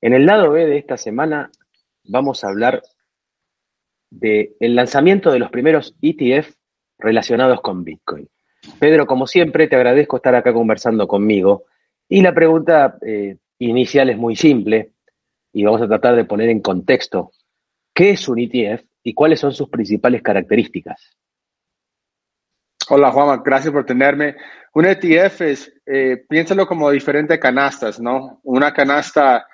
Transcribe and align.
En 0.00 0.12
el 0.12 0.26
lado 0.26 0.50
B 0.50 0.66
de 0.66 0.78
esta 0.78 0.96
semana 0.96 1.50
vamos 2.04 2.44
a 2.44 2.48
hablar 2.48 2.82
del 4.10 4.54
lanzamiento 4.60 5.30
de 5.30 5.38
los 5.38 5.50
primeros 5.50 5.94
ETF 6.00 6.54
relacionados 6.98 7.60
con 7.60 7.84
Bitcoin. 7.84 8.28
Pedro, 8.78 9.06
como 9.06 9.26
siempre, 9.26 9.68
te 9.68 9.76
agradezco 9.76 10.16
estar 10.16 10.34
acá 10.34 10.52
conversando 10.52 11.06
conmigo. 11.06 11.64
Y 12.08 12.22
la 12.22 12.32
pregunta 12.32 12.98
eh, 13.06 13.36
inicial 13.58 14.10
es 14.10 14.16
muy 14.16 14.36
simple 14.36 14.92
y 15.52 15.64
vamos 15.64 15.82
a 15.82 15.88
tratar 15.88 16.16
de 16.16 16.24
poner 16.24 16.48
en 16.48 16.60
contexto 16.60 17.32
qué 17.94 18.10
es 18.10 18.28
un 18.28 18.38
ETF 18.38 18.84
y 19.02 19.14
cuáles 19.14 19.40
son 19.40 19.52
sus 19.52 19.68
principales 19.68 20.22
características. 20.22 21.16
Hola 22.90 23.10
Juan, 23.10 23.42
gracias 23.44 23.72
por 23.72 23.84
tenerme. 23.84 24.36
Un 24.74 24.86
ETF 24.86 25.40
es, 25.42 25.72
eh, 25.84 26.24
piénsalo 26.28 26.66
como 26.66 26.90
diferentes 26.90 27.38
canastas, 27.38 28.00
¿no? 28.00 28.40
Una 28.44 28.72
canasta 28.72 29.46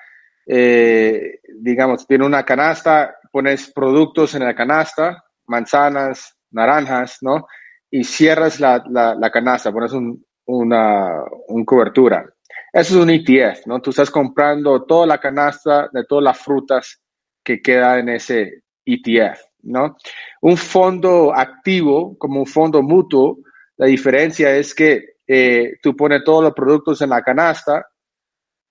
eh, 0.47 1.41
digamos, 1.59 2.07
tiene 2.07 2.27
una 2.27 2.45
canasta, 2.45 3.17
pones 3.31 3.73
productos 3.73 4.34
en 4.34 4.45
la 4.45 4.55
canasta, 4.55 5.25
manzanas, 5.47 6.36
naranjas, 6.51 7.19
¿no? 7.23 7.47
Y 7.91 8.05
cierras 8.05 8.61
la, 8.61 8.83
la, 8.89 9.31
canasta, 9.31 9.73
pones 9.73 9.92
un, 9.92 10.25
una 10.47 11.23
cobertura. 11.64 12.25
Eso 12.73 12.97
es 12.97 13.03
un 13.03 13.11
ETF, 13.11 13.67
¿no? 13.67 13.81
Tú 13.81 13.91
estás 13.91 14.11
comprando 14.11 14.84
toda 14.84 15.06
la 15.06 15.19
canasta 15.19 15.89
de 15.92 16.05
todas 16.05 16.25
las 16.25 16.39
frutas 16.39 17.01
que 17.42 17.62
queda 17.62 17.98
en 17.98 18.08
ese 18.08 18.62
ETF, 18.84 19.41
¿no? 19.62 19.97
Un 20.41 20.56
fondo 20.56 21.33
activo, 21.34 22.17
como 22.19 22.41
un 22.41 22.47
fondo 22.47 22.83
mutuo, 22.83 23.39
la 23.77 23.86
diferencia 23.86 24.55
es 24.56 24.75
que 24.75 25.14
eh, 25.27 25.75
tú 25.83 25.97
pones 25.97 26.23
todos 26.25 26.45
los 26.45 26.53
productos 26.53 27.01
en 27.03 27.11
la 27.11 27.23
canasta 27.23 27.86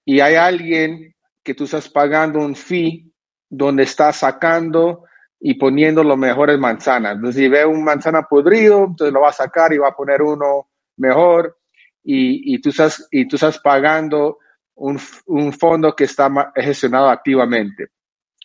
y 0.06 0.20
hay 0.20 0.36
alguien 0.36 1.13
que 1.44 1.54
tú 1.54 1.66
estás 1.66 1.90
pagando 1.90 2.40
un 2.40 2.56
fee 2.56 3.12
donde 3.50 3.84
estás 3.84 4.18
sacando 4.18 5.04
y 5.40 5.56
poniendo 5.56 6.04
los 6.04 6.18
mejores 6.18 6.58
manzanas. 6.58 7.16
Entonces, 7.16 7.42
si 7.42 7.50
ve 7.50 7.66
un 7.66 7.84
manzana 7.84 8.24
podrido, 8.24 8.86
entonces 8.86 9.14
lo 9.14 9.22
va 9.22 9.30
a 9.30 9.34
sacar 9.34 9.74
y 9.74 9.78
va 9.78 9.90
a 9.90 9.96
poner 9.96 10.22
uno 10.22 10.70
mejor 10.98 11.58
y, 12.04 12.56
y 12.56 12.62
tú, 12.62 12.70
estás, 12.70 13.08
y 13.12 13.28
tú 13.28 13.36
estás 13.36 13.60
pagando 13.60 14.38
un, 14.76 15.00
un 15.26 15.54
fondo 15.54 15.96
que 15.96 16.06
está 16.06 16.30
gestionado 16.56 17.10
activamente. 17.10 17.90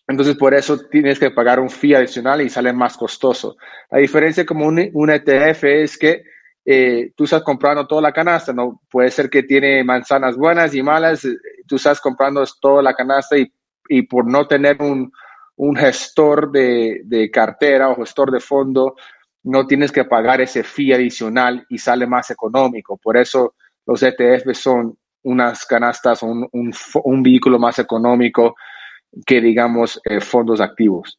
Entonces, 0.08 0.36
por 0.36 0.54
eso 0.54 0.78
tienes 0.90 1.18
que 1.18 1.30
pagar 1.30 1.60
un 1.60 1.68
fee 1.68 1.94
adicional 1.94 2.40
y 2.40 2.48
sale 2.48 2.72
más 2.72 2.96
costoso. 2.96 3.56
La 3.90 3.98
diferencia 3.98 4.44
como 4.44 4.66
un, 4.66 4.90
un 4.92 5.10
ETF 5.10 5.64
es 5.64 5.98
que 5.98 6.24
eh, 6.70 7.12
tú 7.16 7.24
estás 7.24 7.42
comprando 7.42 7.86
toda 7.86 8.02
la 8.02 8.12
canasta, 8.12 8.52
no 8.52 8.82
puede 8.90 9.10
ser 9.10 9.30
que 9.30 9.42
tiene 9.42 9.82
manzanas 9.82 10.36
buenas 10.36 10.74
y 10.74 10.82
malas, 10.82 11.24
eh, 11.24 11.34
tú 11.66 11.76
estás 11.76 11.98
comprando 11.98 12.44
toda 12.60 12.82
la 12.82 12.92
canasta 12.92 13.38
y, 13.38 13.50
y 13.88 14.02
por 14.02 14.30
no 14.30 14.46
tener 14.46 14.76
un, 14.82 15.10
un 15.56 15.76
gestor 15.76 16.52
de, 16.52 17.00
de, 17.06 17.30
cartera 17.30 17.88
o 17.88 17.96
gestor 17.96 18.30
de 18.30 18.40
fondo, 18.40 18.96
no 19.44 19.66
tienes 19.66 19.90
que 19.90 20.04
pagar 20.04 20.42
ese 20.42 20.62
fee 20.62 20.92
adicional 20.92 21.64
y 21.70 21.78
sale 21.78 22.06
más 22.06 22.30
económico. 22.30 22.98
Por 22.98 23.16
eso 23.16 23.54
los 23.86 24.02
ETF 24.02 24.52
son 24.52 24.94
unas 25.22 25.64
canastas, 25.64 26.22
un, 26.22 26.46
un, 26.52 27.22
vehículo 27.22 27.58
más 27.58 27.78
económico 27.78 28.56
que, 29.24 29.40
digamos, 29.40 29.98
eh, 30.04 30.20
fondos 30.20 30.60
activos. 30.60 31.18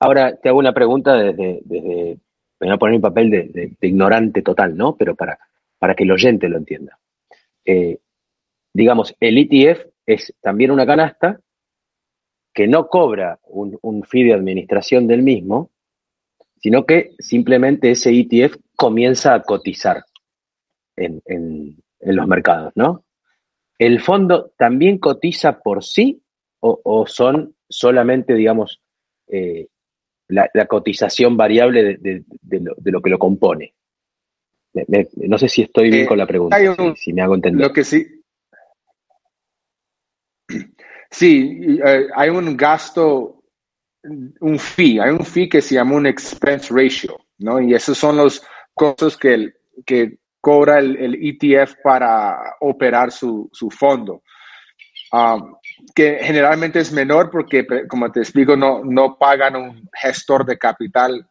Ahora 0.00 0.36
te 0.36 0.48
hago 0.48 0.58
una 0.58 0.74
pregunta 0.74 1.14
desde, 1.14 1.60
desde 1.64 2.18
me 2.60 2.68
voy 2.68 2.74
a 2.74 2.78
poner 2.78 2.94
en 2.96 3.00
papel 3.00 3.30
de, 3.30 3.76
ignorante 3.80 4.42
total, 4.42 4.76
¿no? 4.76 4.96
Pero 4.96 5.14
para, 5.14 5.38
que 5.94 6.04
el 6.04 6.12
oyente 6.12 6.48
lo 6.48 6.56
entienda. 6.56 6.98
Eh, 7.64 7.98
digamos, 8.72 9.14
el 9.20 9.38
ETF 9.38 9.86
es 10.06 10.34
también 10.40 10.70
una 10.70 10.86
canasta 10.86 11.40
que 12.52 12.66
no 12.66 12.88
cobra 12.88 13.38
un, 13.44 13.78
un 13.82 14.02
fee 14.04 14.24
de 14.24 14.34
administración 14.34 15.06
del 15.06 15.22
mismo, 15.22 15.70
sino 16.58 16.84
que 16.86 17.12
simplemente 17.18 17.90
ese 17.90 18.10
ETF 18.10 18.56
comienza 18.74 19.34
a 19.34 19.42
cotizar 19.42 20.04
en, 20.96 21.76
los 22.00 22.26
mercados, 22.26 22.72
¿no? 22.74 23.04
¿El 23.78 24.00
fondo 24.00 24.52
también 24.56 24.98
cotiza 24.98 25.60
por 25.60 25.84
sí 25.84 26.22
o, 26.60 27.06
son 27.06 27.54
solamente, 27.68 28.34
digamos, 28.34 28.82
eh, 29.28 29.68
la, 30.28 30.66
cotización 30.66 31.36
variable 31.36 31.98
de, 31.98 32.24
lo, 32.84 33.00
que 33.00 33.10
lo 33.10 33.18
compone. 33.18 33.74
no 34.74 35.38
sé 35.38 35.48
si 35.48 35.62
estoy 35.62 35.90
bien 35.90 36.04
eh, 36.04 36.08
con 36.08 36.18
la 36.18 36.26
pregunta, 36.26 36.58
si, 36.96 37.12
me 37.12 37.22
hago 37.22 37.34
entender. 37.34 37.66
Lo 37.66 37.72
que 37.72 37.84
sí. 37.84 38.06
Sí, 41.10 41.78
eh, 41.84 42.08
hay 42.14 42.28
un 42.30 42.56
gasto, 42.56 43.42
un 44.02 44.58
fee, 44.58 45.00
hay 45.00 45.10
un 45.10 45.24
fee 45.24 45.48
que 45.48 45.62
se 45.62 45.76
llama 45.76 45.96
un 45.96 46.06
expense 46.06 46.72
ratio, 46.74 47.16
¿no? 47.38 47.60
Y 47.60 47.74
esos 47.74 47.96
son 47.96 48.16
los 48.16 48.42
costos 48.74 49.16
que, 49.16 49.52
que 49.84 50.18
cobra 50.46 50.78
el, 50.78 51.14
ETF 51.20 51.74
para 51.82 52.38
operar 52.60 53.10
su, 53.10 53.50
fondo. 53.70 54.22
Um, 55.12 55.54
que 55.94 56.18
generalmente 56.20 56.80
es 56.80 56.92
menor 56.92 57.30
porque, 57.30 57.64
como 57.88 58.10
te 58.10 58.20
explico, 58.20 58.56
no, 58.56 58.84
no 58.84 59.16
pagan 59.18 59.56
un 59.56 59.88
gestor 59.94 60.44
de 60.44 60.58
capital 60.58 61.26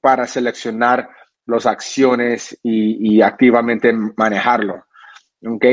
para 0.00 0.26
seleccionar 0.26 1.08
las 1.46 1.66
acciones 1.66 2.58
y, 2.62 3.20
activamente 3.22 3.92
manejarlo. 4.16 4.84
¿Ok? 5.46 5.64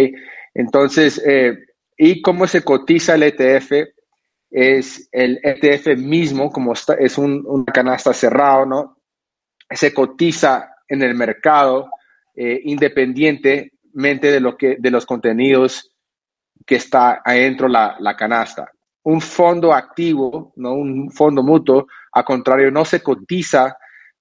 Entonces, 0.53 1.21
eh, 1.25 1.57
¿y 1.97 2.21
cómo 2.21 2.47
se 2.47 2.63
cotiza 2.63 3.15
el 3.15 3.23
ETF? 3.23 3.71
Es 4.51 5.09
el 5.11 5.39
ETF 5.43 5.97
mismo, 5.97 6.51
como 6.51 6.73
está, 6.73 6.93
es 6.95 7.17
un, 7.17 7.43
una 7.45 7.71
canasta 7.71 8.13
cerrado, 8.13 8.65
¿no? 8.65 8.97
Se 9.69 9.93
cotiza 9.93 10.75
en 10.87 11.03
el 11.03 11.13
mercado 11.13 11.89
eh, 12.35 12.61
independientemente 12.63 14.31
de, 14.31 14.39
lo 14.39 14.57
que, 14.57 14.77
de 14.79 14.91
los 14.91 15.05
contenidos 15.05 15.91
que 16.69 16.75
está 16.75 17.23
adentro 17.25 17.67
la, 17.67 17.95
la 17.99 18.15
canasta. 18.15 18.71
Un 19.05 19.19
fondo 19.19 19.73
activo, 19.73 20.53
no 20.57 20.73
un 20.73 21.09
fondo 21.09 21.41
mutuo, 21.41 21.87
al 22.11 22.23
contrario, 22.23 22.69
no 22.69 22.85
se 22.85 23.01
cotiza 23.01 23.75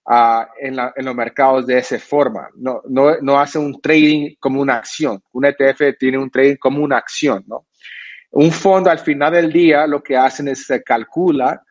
uh, 0.06 0.44
en, 0.58 0.76
la, 0.76 0.90
en, 0.96 1.04
los 1.04 1.14
mercados 1.14 1.66
de 1.66 1.76
esa 1.76 1.98
forma. 1.98 2.48
No, 2.56 2.80
no, 2.88 3.20
no, 3.20 3.38
hace 3.38 3.58
un 3.58 3.78
trading 3.82 4.36
como 4.40 4.62
una 4.62 4.76
acción. 4.76 5.22
Un 5.32 5.44
ETF 5.44 5.98
tiene 5.98 6.16
un 6.16 6.30
trading 6.30 6.56
como 6.56 6.82
una 6.82 6.96
acción. 6.96 7.44
¿no? 7.46 7.66
Un 8.30 8.50
fondo 8.50 8.88
al 8.90 9.00
final 9.00 9.34
del 9.34 9.52
día 9.52 9.86
lo 9.86 10.02
que 10.02 10.16
hacen 10.16 10.48
es 10.48 10.64
se 10.64 10.82
calcula 10.82 11.62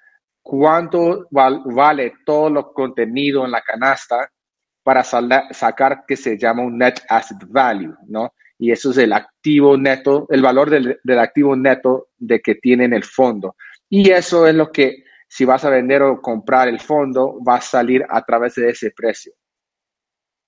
cuánto 0.43 1.25
vale 1.31 2.13
todo 2.23 2.51
lo 2.51 2.71
contenido 2.71 3.45
en 3.45 3.51
la 3.51 3.61
canasta 3.61 4.29
para 4.87 5.03
sacar 5.03 6.05
que 6.07 6.15
se 6.15 6.37
llama 6.37 6.63
un 6.63 6.77
net 6.77 7.01
asset 7.09 7.39
value, 7.49 7.93
¿no? 8.07 8.31
y 8.57 8.71
eso 8.71 8.91
es 8.91 8.99
el 8.99 9.11
activo 9.11 9.75
neto, 9.75 10.27
el 10.29 10.41
valor 10.41 10.69
del, 10.69 11.19
activo 11.19 11.57
neto 11.57 12.07
de 12.17 12.39
que 12.39 12.55
tienen 12.55 12.93
el 12.93 13.03
fondo. 13.03 13.57
Y 13.89 14.11
eso 14.11 14.47
es 14.47 14.55
lo 14.55 14.71
que 14.71 15.03
si 15.27 15.43
vas 15.43 15.65
a 15.65 15.69
vender 15.69 16.03
o 16.03 16.21
comprar 16.21 16.69
el 16.69 16.79
fondo, 16.79 17.37
va 17.45 17.55
a 17.55 17.61
salir 17.61 18.05
a 18.07 18.21
través 18.21 18.55
de 18.55 18.69
ese 18.69 18.91
precio. 18.91 19.33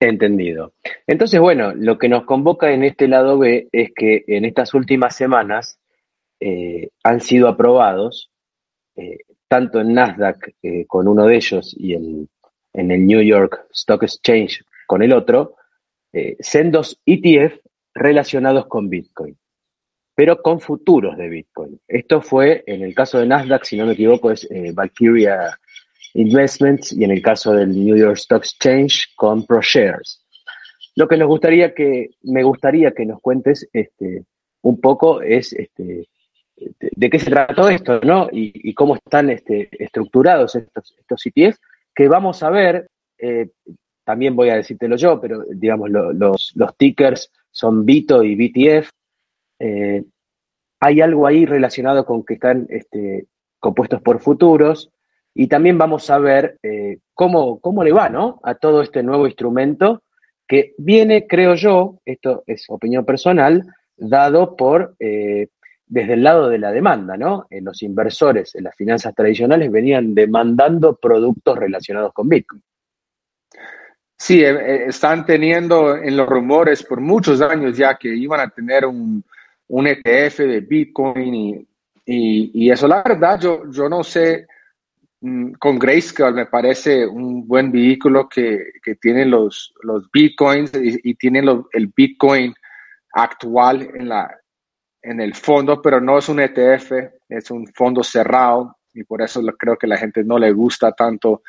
Entendido. 0.00 0.72
Entonces, 1.06 1.38
bueno, 1.38 1.74
lo 1.74 1.98
que 1.98 2.08
nos 2.08 2.24
convoca 2.24 2.72
en 2.72 2.84
este 2.84 3.08
lado 3.08 3.36
B 3.36 3.68
es 3.72 3.90
que 3.94 4.24
en 4.26 4.46
estas 4.46 4.72
últimas 4.72 5.14
semanas 5.14 5.78
eh, 6.40 6.88
han 7.04 7.20
sido 7.20 7.46
aprobados, 7.46 8.30
eh, 8.96 9.18
tanto 9.48 9.80
en 9.80 9.92
Nasdaq 9.92 10.54
eh, 10.62 10.86
con 10.86 11.08
uno 11.08 11.26
de 11.26 11.36
ellos 11.36 11.76
y 11.78 11.92
en, 11.92 12.26
en, 12.72 12.90
el 12.90 13.06
New 13.06 13.22
York 13.22 13.66
Stock 13.72 14.02
Exchange 14.02 14.64
con 14.86 15.02
el 15.02 15.12
otro, 15.12 15.56
sendos 16.40 17.00
ETF 17.06 17.60
relacionados 17.94 18.66
con 18.66 18.88
Bitcoin, 18.88 19.36
pero 20.14 20.42
con 20.42 20.60
futuros 20.60 21.16
de 21.16 21.28
Bitcoin. 21.28 21.80
Esto 21.88 22.20
fue, 22.20 22.62
en 22.66 22.82
el 22.82 22.94
caso 22.94 23.18
de 23.18 23.26
Nasdaq, 23.26 23.64
si 23.64 23.76
no 23.76 23.86
me 23.86 23.92
equivoco, 23.92 24.30
es 24.30 24.46
eh, 24.50 24.72
Valkyria 24.72 25.58
Investments 26.14 26.92
y 26.92 27.04
en 27.04 27.12
el 27.12 27.22
caso 27.22 27.52
del 27.52 27.70
New 27.70 27.96
York 27.96 28.16
Stock 28.16 28.42
Exchange 28.42 29.14
con 29.16 29.46
ProShares. 29.46 30.24
Lo 30.96 31.06
que 31.06 31.16
nos 31.16 31.28
gustaría 31.28 31.72
que, 31.72 32.10
me 32.22 32.42
gustaría 32.42 32.90
que 32.92 33.06
nos 33.06 33.20
cuentes 33.20 33.68
este, 33.72 34.24
un 34.62 34.70
un 34.70 34.80
poco 34.80 35.22
es 35.22 35.52
este, 35.52 36.08
de, 36.56 37.10
qué 37.10 37.18
se 37.18 37.30
trató 37.30 37.68
esto, 37.68 38.00
¿no? 38.00 38.28
Y, 38.30 38.74
cómo 38.74 38.96
están 38.96 39.30
este, 39.30 39.68
estructurados 39.82 40.54
estos, 40.56 40.94
estos 40.98 41.26
ETFs, 41.26 41.60
que 42.00 42.08
vamos 42.08 42.42
a 42.42 42.48
ver, 42.48 42.88
eh, 43.18 43.50
también 44.04 44.34
voy 44.34 44.48
a 44.48 44.56
decírtelo 44.56 44.96
yo, 44.96 45.20
pero 45.20 45.44
digamos, 45.50 45.90
los, 45.90 46.52
los 46.54 46.74
tickers 46.78 47.30
son 47.50 47.84
Bito 47.84 48.24
y 48.24 48.36
BTF. 48.36 48.88
Eh, 49.58 50.04
hay 50.80 51.02
algo 51.02 51.26
ahí 51.26 51.44
relacionado 51.44 52.06
con 52.06 52.24
que 52.24 52.34
están 52.34 52.66
este, 52.70 53.26
compuestos 53.58 54.00
por 54.00 54.18
futuros. 54.18 54.90
Y 55.34 55.48
también 55.48 55.76
vamos 55.76 56.08
a 56.08 56.18
ver 56.18 56.56
eh, 56.62 57.00
cómo, 57.12 57.60
cómo 57.60 57.84
le 57.84 57.92
va 57.92 58.08
¿no? 58.08 58.40
a 58.44 58.54
todo 58.54 58.80
este 58.80 59.02
nuevo 59.02 59.26
instrumento 59.26 60.02
que 60.48 60.72
viene, 60.78 61.26
creo 61.26 61.54
yo, 61.54 61.98
esto 62.06 62.44
es 62.46 62.64
opinión 62.70 63.04
personal, 63.04 63.66
dado 63.94 64.56
por 64.56 64.96
desde 65.90 66.12
el 66.12 66.22
lado 66.22 66.48
de 66.48 66.58
la 66.58 66.70
demanda, 66.70 67.16
¿no? 67.16 67.48
En 67.50 67.64
los 67.64 67.82
inversores 67.82 68.54
en 68.54 68.64
las 68.64 68.76
finanzas 68.76 69.12
tradicionales 69.12 69.72
venían 69.72 70.14
demandando 70.14 70.94
productos 70.94 71.58
relacionados 71.58 72.12
con 72.12 72.28
Bitcoin. 72.28 72.62
Sí, 74.16 74.44
eh, 74.44 74.86
están 74.86 75.26
teniendo 75.26 75.96
en 75.96 76.16
los 76.16 76.28
rumores 76.28 76.84
por 76.84 77.00
muchos 77.00 77.40
años 77.40 77.76
ya 77.76 77.96
que 77.96 78.08
iban 78.08 78.38
a 78.38 78.50
tener 78.50 78.86
un, 78.86 79.24
un 79.66 79.86
ETF 79.88 80.38
de 80.38 80.60
Bitcoin 80.60 81.34
y, 81.34 81.66
y, 82.06 82.70
eso, 82.70 82.86
la 82.86 83.02
verdad, 83.02 83.40
yo, 83.40 83.62
yo 83.70 83.88
no 83.88 84.04
sé, 84.04 84.46
mm, 85.22 85.52
con 85.54 85.76
Grayscale 85.76 86.36
me 86.36 86.46
parece 86.46 87.04
un 87.04 87.48
buen 87.48 87.72
vehículo 87.72 88.28
que, 88.28 88.74
que 88.82 88.94
tiene 88.94 89.24
los, 89.24 89.74
los 89.82 90.08
Bitcoins 90.12 90.70
y, 90.74 91.14
tiene 91.14 91.42
el 91.72 91.86
Bitcoin 91.88 92.54
actual 93.12 93.90
en, 93.94 94.08
la, 94.08 94.40
en 95.02 95.20
el 95.20 95.34
fondo, 95.34 95.80
pero 95.80 96.00
no 96.00 96.18
es 96.18 96.28
un 96.28 96.40
ETF, 96.40 96.92
es 97.28 97.50
un 97.50 97.66
fondo 97.68 98.02
cerrado 98.02 98.76
y 98.92 99.04
por 99.04 99.22
eso 99.22 99.40
creo 99.58 99.76
que 99.76 99.86
la 99.86 99.96
gente 99.96 100.24
no 100.24 100.38
le 100.38 100.52
gusta 100.52 100.92
tanto 100.92 101.42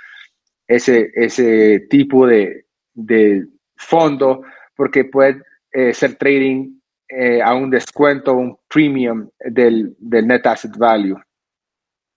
ese, 0.68 1.12
ese 1.14 1.88
tipo 1.90 2.26
de, 2.26 2.66
de 2.94 3.46
fondo, 3.76 4.44
porque 4.76 5.06
puede 5.06 5.42
eh, 5.72 5.94
ser 5.94 6.16
trading 6.16 6.80
eh, 7.10 7.42
a 7.42 7.54
un 7.54 7.70
descuento, 7.70 8.34
un 8.34 8.58
premium 8.68 9.30
del, 9.40 9.96
del, 10.00 10.28
net 10.28 10.46
asset 10.46 10.76
value. 10.78 11.20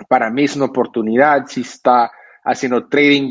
Para 0.08 0.30
mí 0.30 0.44
es 0.44 0.56
una 0.56 0.66
oportunidad 0.66 1.46
si 1.46 1.62
está 1.62 2.10
haciendo 2.44 2.88
trading 2.88 3.30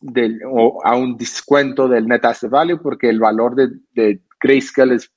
del, 0.00 0.40
a 0.82 0.96
un 0.96 1.16
descuento 1.16 1.86
del 1.86 2.08
net 2.08 2.24
asset 2.24 2.50
value 2.50 2.80
porque 2.80 3.10
el 3.10 3.20
valor 3.20 3.54
de, 3.54 3.68
de 3.92 4.22
Grayscale 4.40 4.94
es 4.94 5.12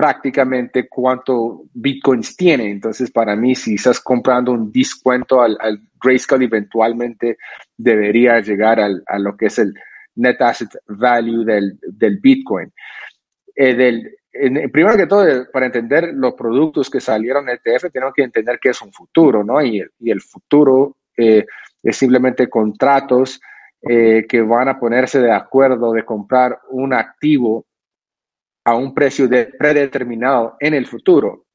prácticamente 0.00 0.88
cuánto 0.88 1.64
bitcoins 1.74 2.34
tiene. 2.34 2.70
Entonces, 2.70 3.10
para 3.10 3.36
mí, 3.36 3.54
si 3.54 3.74
estás 3.74 4.00
comprando 4.00 4.50
un 4.50 4.72
descuento 4.72 5.42
al, 5.42 5.58
al 5.60 5.78
Grayscale, 6.02 6.46
eventualmente 6.46 7.36
debería 7.76 8.40
llegar 8.40 8.80
al, 8.80 9.02
a 9.06 9.18
lo 9.18 9.36
que 9.36 9.46
es 9.46 9.58
el 9.58 9.74
net 10.14 10.40
asset 10.40 10.70
value 10.88 11.44
del, 11.44 11.78
del 11.82 12.16
bitcoin. 12.16 12.72
Eh, 13.54 13.74
del, 13.74 14.70
primero 14.72 14.96
que 14.96 15.06
todo, 15.06 15.26
para 15.52 15.66
entender 15.66 16.14
los 16.14 16.32
productos 16.32 16.88
que 16.88 17.02
salieron 17.02 17.46
en 17.50 17.58
ETF, 17.62 17.92
tenemos 17.92 18.14
que 18.14 18.22
entender 18.22 18.58
qué 18.58 18.70
es 18.70 18.80
un 18.80 18.94
futuro, 18.94 19.44
¿no? 19.44 19.60
Y, 19.62 19.84
y 19.98 20.10
el 20.10 20.22
futuro 20.22 20.96
eh, 21.14 21.44
es 21.82 21.94
simplemente 21.94 22.48
contratos 22.48 23.38
eh, 23.82 24.24
que 24.26 24.40
van 24.40 24.70
a 24.70 24.80
ponerse 24.80 25.20
de 25.20 25.32
acuerdo 25.32 25.92
de 25.92 26.06
comprar 26.06 26.58
un 26.70 26.94
activo 26.94 27.66
a 28.64 28.74
un 28.74 28.94
precio 28.94 29.28
de, 29.28 29.46
predeterminado 29.46 30.56
en 30.60 30.74
el 30.74 30.86
futuro. 30.86 31.46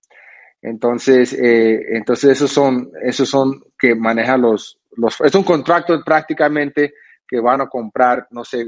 Entonces, 0.61 1.33
eh, 1.33 1.95
entonces 1.95 2.31
esos 2.31 2.51
son, 2.51 2.91
esos 3.03 3.29
son 3.29 3.63
que 3.77 3.93
manejan 3.93 4.41
los, 4.41 4.79
los, 4.97 5.21
es 5.21 5.35
un 5.35 5.43
contrato 5.43 6.01
prácticamente 6.03 6.93
que 7.27 7.39
van 7.39 7.61
a 7.61 7.67
comprar, 7.67 8.27
no 8.31 8.43
sé, 8.43 8.65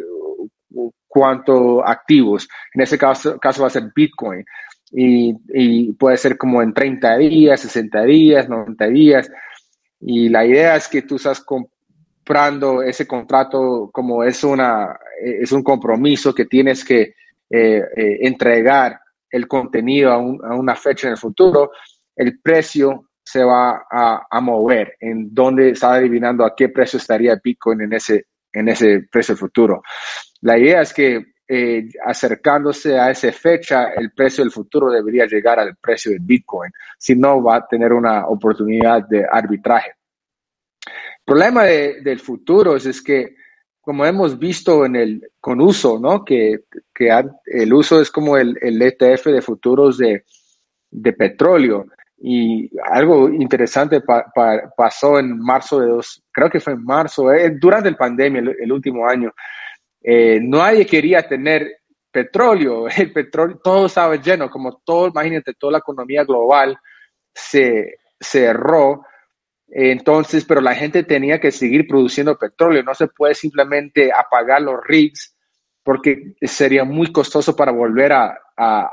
cuántos 1.08 1.82
activos. 1.86 2.48
En 2.74 2.82
ese 2.82 2.98
caso, 2.98 3.40
caso 3.40 3.62
va 3.62 3.68
a 3.68 3.72
ser 3.72 3.92
Bitcoin. 3.96 4.46
Y, 4.92 5.36
y, 5.50 5.92
puede 5.94 6.18
ser 6.18 6.38
como 6.38 6.62
en 6.62 6.74
30 6.74 7.18
días, 7.18 7.62
60 7.62 8.04
días, 8.04 8.48
90 8.48 8.88
días. 8.88 9.32
Y 10.00 10.30
la 10.30 10.46
idea 10.46 10.76
es 10.76 10.88
que 10.88 11.02
tú 11.02 11.16
estás 11.16 11.42
comprando 11.42 12.84
ese 12.84 13.08
contrato 13.08 13.90
como 13.92 14.24
es, 14.24 14.44
una, 14.44 14.98
es 15.22 15.52
un 15.52 15.64
compromiso 15.64 16.34
que 16.34 16.46
tienes 16.46 16.86
que 16.86 17.16
eh, 17.50 17.82
eh, 17.96 18.18
entregar 18.22 19.00
el 19.30 19.48
contenido 19.48 20.12
a, 20.12 20.18
un, 20.18 20.40
a, 20.44 20.56
una 20.56 20.76
fecha 20.76 21.08
en 21.08 21.14
el 21.14 21.18
futuro. 21.18 21.72
El 22.16 22.40
precio 22.40 23.10
se 23.28 23.44
va 23.44 23.86
a, 23.92 24.42
mover 24.42 24.96
en 25.02 25.34
donde 25.34 25.72
está 25.72 25.94
adivinando 25.94 26.46
a 26.46 26.56
qué 26.56 26.70
precio 26.70 26.98
estaría 26.98 27.40
Bitcoin 27.44 27.82
en 27.82 27.94
ese, 27.94 28.28
en 28.54 28.70
ese 28.70 29.06
precio 29.12 29.36
futuro. 29.36 29.84
La 30.42 30.58
idea 30.58 30.82
es 30.82 30.94
que 30.94 31.34
eh, 31.46 31.90
acercándose 32.06 32.98
a 32.98 33.12
esa 33.12 33.32
fecha, 33.34 33.90
el 33.96 34.12
precio 34.12 34.44
del 34.46 34.52
futuro 34.52 34.90
debería 34.90 35.26
llegar 35.26 35.60
al 35.60 35.76
precio 35.76 36.12
del 36.12 36.22
Bitcoin, 36.22 36.72
si 36.98 37.16
no 37.16 37.44
va 37.44 37.58
a 37.58 37.68
tener 37.68 37.92
una 37.92 38.28
oportunidad 38.28 39.06
de 39.08 39.26
arbitraje. 39.30 39.92
El 40.86 41.24
problema 41.26 41.66
del 41.66 42.20
futuro 42.20 42.78
es, 42.78 43.02
que, 43.02 43.36
como 43.88 44.06
hemos 44.06 44.38
visto 44.38 44.86
en 44.86 44.98
el 44.98 45.32
con 45.40 45.62
uso, 45.62 45.98
¿no? 45.98 46.26
que, 46.26 46.66
que 46.94 47.10
el 47.46 47.74
uso 47.74 48.02
es 48.02 48.12
como 48.12 48.36
el, 48.36 48.58
el 48.62 48.82
ETF 48.82 49.28
de 49.28 49.42
futuros 49.42 49.98
de, 49.98 50.26
de 50.92 51.14
petróleo. 51.14 51.86
Y 52.18 52.70
algo 52.84 53.30
interesante 53.30 54.02
pasó 54.76 55.20
en 55.20 55.40
marzo 55.40 55.80
de 55.80 55.88
dos, 55.88 56.22
creo 56.34 56.50
que 56.50 56.60
fue 56.60 56.74
en 56.74 56.84
marzo, 56.84 57.32
eh, 57.32 57.56
durante 57.58 57.90
la 57.90 57.96
pandemia, 57.98 58.42
el, 58.60 58.74
último 58.74 59.08
año. 59.08 59.32
Eh, 60.02 60.42
nadie 60.42 60.86
quería 60.86 61.26
tener 61.26 61.78
petróleo, 62.12 62.90
el 62.98 63.14
petróleo, 63.14 63.58
todo 63.64 63.86
estaba 63.86 64.18
lleno, 64.18 64.50
como 64.50 64.82
todo, 64.84 65.08
imagínate, 65.08 65.54
toda 65.54 65.72
la 65.72 65.78
economía 65.78 66.26
global 66.26 66.78
se 67.34 68.00
cerró. 68.20 69.06
Entonces, 69.70 70.46
pero 70.46 70.62
la 70.62 70.76
gente 70.76 71.04
tenía 71.04 71.40
que 71.40 71.52
seguir 71.52 71.88
produciendo 71.88 72.38
petróleo, 72.38 72.84
no 72.84 72.96
se 72.96 73.08
puede 73.08 73.36
simplemente 73.36 74.12
apagar 74.14 74.62
los 74.62 74.80
rigs 74.86 75.36
porque 75.84 76.36
sería 76.42 76.84
muy 76.84 77.12
costoso 77.12 77.56
para 77.56 77.72
volver 77.72 78.12
a, 78.12 78.38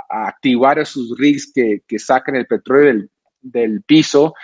activar 0.08 0.78
esos 0.78 1.16
rigs 1.18 1.50
que, 1.54 1.80
que 1.88 1.98
sacan 1.98 2.36
el 2.36 2.46
petróleo 2.46 2.84
del, 2.84 3.10
del 3.40 3.82
piso. 3.82 4.34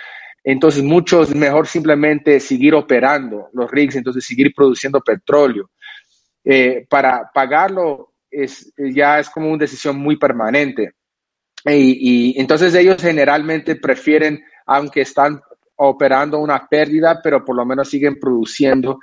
Entonces, 0.43 0.83
muchos 0.83 1.35
mejor 1.35 1.67
simplemente 1.67 2.39
seguir 2.39 2.73
operando 2.73 3.49
los 3.53 3.69
rigs, 3.69 3.95
entonces 3.95 4.25
seguir 4.25 4.53
produciendo 4.55 4.99
petróleo. 5.01 5.69
Eh, 6.43 6.87
para 6.89 7.29
pagarlo 7.31 8.13
es, 8.29 8.73
ya 8.77 9.19
es 9.19 9.29
como 9.29 9.49
una 9.49 9.59
decisión 9.59 9.97
muy 9.97 10.17
permanente. 10.17 10.93
Y, 11.65 12.39
entonces 12.39 12.73
ellos 12.73 12.99
generalmente 12.99 13.75
prefieren, 13.75 14.43
aunque 14.65 15.01
están 15.01 15.41
operando 15.87 16.39
una 16.39 16.67
pérdida, 16.67 17.19
pero 17.23 17.43
por 17.43 17.55
lo 17.55 17.65
menos 17.65 17.89
siguen 17.89 18.19
produciendo. 18.19 18.99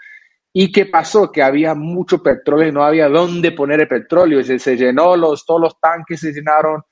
¿Y 0.53 0.73
qué 0.73 0.87
pasó? 0.87 1.31
Que 1.31 1.43
había 1.43 1.75
mucho 1.75 2.23
petróleo 2.23 2.69
y 2.69 2.73
no 2.73 2.85
había 2.85 3.09
dónde 3.09 3.53
poner 3.53 3.81
el 3.81 3.89
petróleo. 3.89 4.43
Se, 4.43 4.59
se 4.59 4.77
llenó, 4.77 5.17
los, 5.17 5.45
todos 5.45 5.61
los 5.61 5.81
tanques 5.81 6.21
se 6.21 6.33
llenaron, 6.33 6.83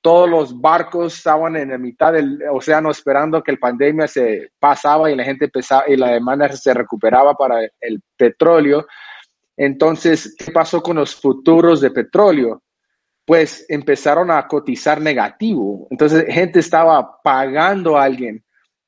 todos 0.00 0.28
los 0.28 0.60
barcos 0.60 1.16
estaban 1.16 1.56
en 1.56 1.70
la 1.70 1.78
mitad 1.78 2.12
del 2.12 2.40
océano 2.52 2.90
esperando 2.90 3.42
que 3.42 3.52
la 3.52 3.58
pandemia 3.58 4.06
se 4.08 4.50
pasaba 4.58 5.10
y 5.10 5.16
la 5.16 5.24
gente 5.24 5.46
empezaba 5.46 5.84
y 5.88 5.96
la 5.96 6.10
demanda 6.10 6.48
se 6.48 6.72
recuperaba 6.72 7.34
para 7.34 7.60
el 7.80 8.00
petróleo. 8.16 8.86
Entonces, 9.56 10.34
¿qué 10.38 10.52
pasó 10.52 10.82
con 10.82 10.96
los 10.96 11.14
futuros 11.14 11.80
de 11.80 11.90
petróleo? 11.90 12.62
Pues 13.24 13.66
empezaron 13.68 14.30
a 14.30 14.46
cotizar 14.46 15.00
negativo. 15.00 15.88
Entonces, 15.90 16.24
gente 16.28 16.60
estaba 16.60 17.20
pagando 17.22 17.96
a 17.96 18.04
alguien 18.04 18.45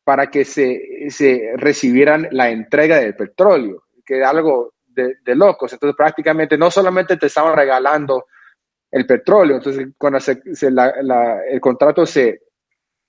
para 0.09 0.31
que 0.31 0.47
se, 0.47 1.11
se 1.11 1.53
recibieran 1.57 2.29
la 2.31 2.49
entrega 2.49 2.97
del 2.97 3.15
petróleo, 3.15 3.83
que 4.07 4.17
era 4.17 4.31
algo 4.31 4.73
de, 4.87 5.35
locos. 5.35 5.71
Entonces, 5.71 5.95
prácticamente 5.95 6.57
no 6.57 6.71
solamente 6.71 7.19
te 7.19 7.27
estaban 7.27 7.55
regalando 7.55 8.25
el 8.91 9.05
petróleo. 9.05 9.57
Entonces, 9.57 9.89
cuando 9.99 10.19
el 11.51 11.61
contrato 11.61 12.07
se, 12.07 12.41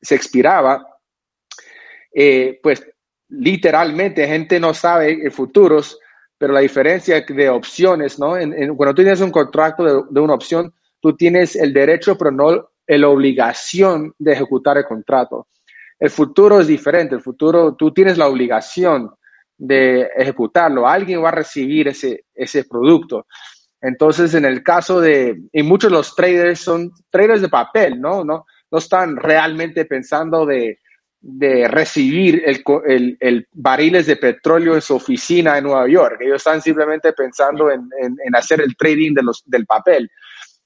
se 0.02 0.14
expiraba, 0.14 1.00
eh, 2.14 2.60
pues 2.62 2.86
literalmente 3.30 4.28
gente 4.28 4.60
no 4.60 4.74
sabe 4.74 5.32
futuros, 5.32 5.98
pero 6.38 6.52
la 6.52 6.60
diferencia 6.60 7.22
de 7.22 7.50
opciones, 7.50 8.20
¿no? 8.20 8.32
cuando 8.76 8.94
tú 8.94 9.04
tienes 9.04 9.22
un 9.22 9.32
contrato 9.32 9.84
de, 9.86 10.04
de, 10.10 10.20
una 10.20 10.34
opción, 10.34 10.74
tú 11.00 11.16
tienes 11.16 11.56
el 11.56 11.72
derecho, 11.72 12.18
pero 12.18 12.32
no 12.32 12.72
la 12.88 13.08
obligación 13.08 14.14
de 14.20 14.34
ejecutar 14.34 14.78
el 14.78 14.84
contrato. 14.84 15.48
El 16.00 16.10
futuro 16.10 16.60
es 16.60 16.68
diferente. 16.68 17.16
El 17.16 17.22
futuro, 17.22 17.76
tú 17.76 17.92
tienes 17.92 18.18
la 18.18 18.28
obligación 18.28 19.12
de 19.58 20.10
ejecutarlo. 20.16 20.88
Alguien 20.88 21.24
va 21.24 21.30
a 21.30 21.34
recibir 21.34 21.90
ese, 21.90 22.26
ese 22.34 22.64
producto. 22.64 23.28
Entonces, 23.82 24.34
en 24.34 24.46
el 24.46 24.64
caso 24.64 25.00
de, 25.02 25.42
y 25.52 25.64
muchos 25.64 25.92
de 25.92 25.98
los 25.98 26.16
traders 26.16 26.62
son 26.62 26.92
traders 27.10 27.42
de 27.42 27.50
papel, 27.50 28.00
¿no? 28.00 28.24
No, 28.24 28.46
no 28.72 28.78
están 28.78 29.18
realmente 29.18 29.86
pensando 29.86 30.46
de, 30.46 30.80
de 31.22 31.68
recibir 31.68 32.44
el, 32.46 32.64
el, 32.88 33.18
el, 33.20 34.06
de 34.06 34.16
petróleo 34.16 34.76
en 34.76 34.82
su 34.82 34.96
oficina 34.96 35.58
en 35.58 35.66
Nueva 35.66 35.88
York. 35.88 36.18
Ellos 36.22 36.38
están 36.38 36.62
simplemente 36.62 37.14
pensando 37.14 37.70
en, 37.70 37.90
en, 38.02 38.16
en 38.24 38.36
hacer 38.36 38.62
el 38.62 38.76
trading 38.78 39.14
de 39.14 39.24
los, 39.24 39.44
del 39.46 39.66
papel. 39.66 40.10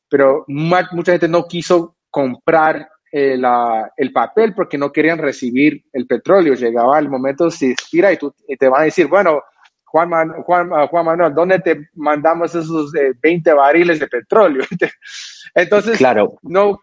Pero 0.10 0.46
mucha 0.48 1.12
gente 1.12 1.28
no 1.28 1.46
quiso 1.48 1.98
comprar 2.10 2.88
eh, 3.15 3.38
la, 3.38 3.93
el 3.96 4.12
papel 4.12 4.55
porque 4.55 4.75
no 4.75 4.91
querían 4.91 5.20
recibir 5.20 5.84
el 5.93 6.08
petróleo. 6.08 6.55
Llegaba 6.55 6.98
el 6.98 7.10
momento, 7.10 7.51
se 7.51 7.70
expira 7.70 8.12
y, 8.12 8.17
tú, 8.17 8.34
y 8.48 8.58
te 8.58 8.67
van 8.67 8.82
a 8.82 8.86
decir, 8.86 9.05
bueno, 9.05 9.43
Juan, 9.86 10.10
Man, 10.10 10.41
Juan, 10.41 10.72
Juan, 10.88 11.05
Manuel, 11.05 11.36
¿dónde 11.36 11.60
te 11.60 11.89
mandamos 11.93 12.55
esos 12.55 12.96
eh, 12.96 13.13
20 13.22 13.53
barriles 13.53 14.00
de 14.00 14.08
petróleo? 14.08 14.63
Entonces, 15.53 16.00
claro. 16.00 16.39
no. 16.41 16.79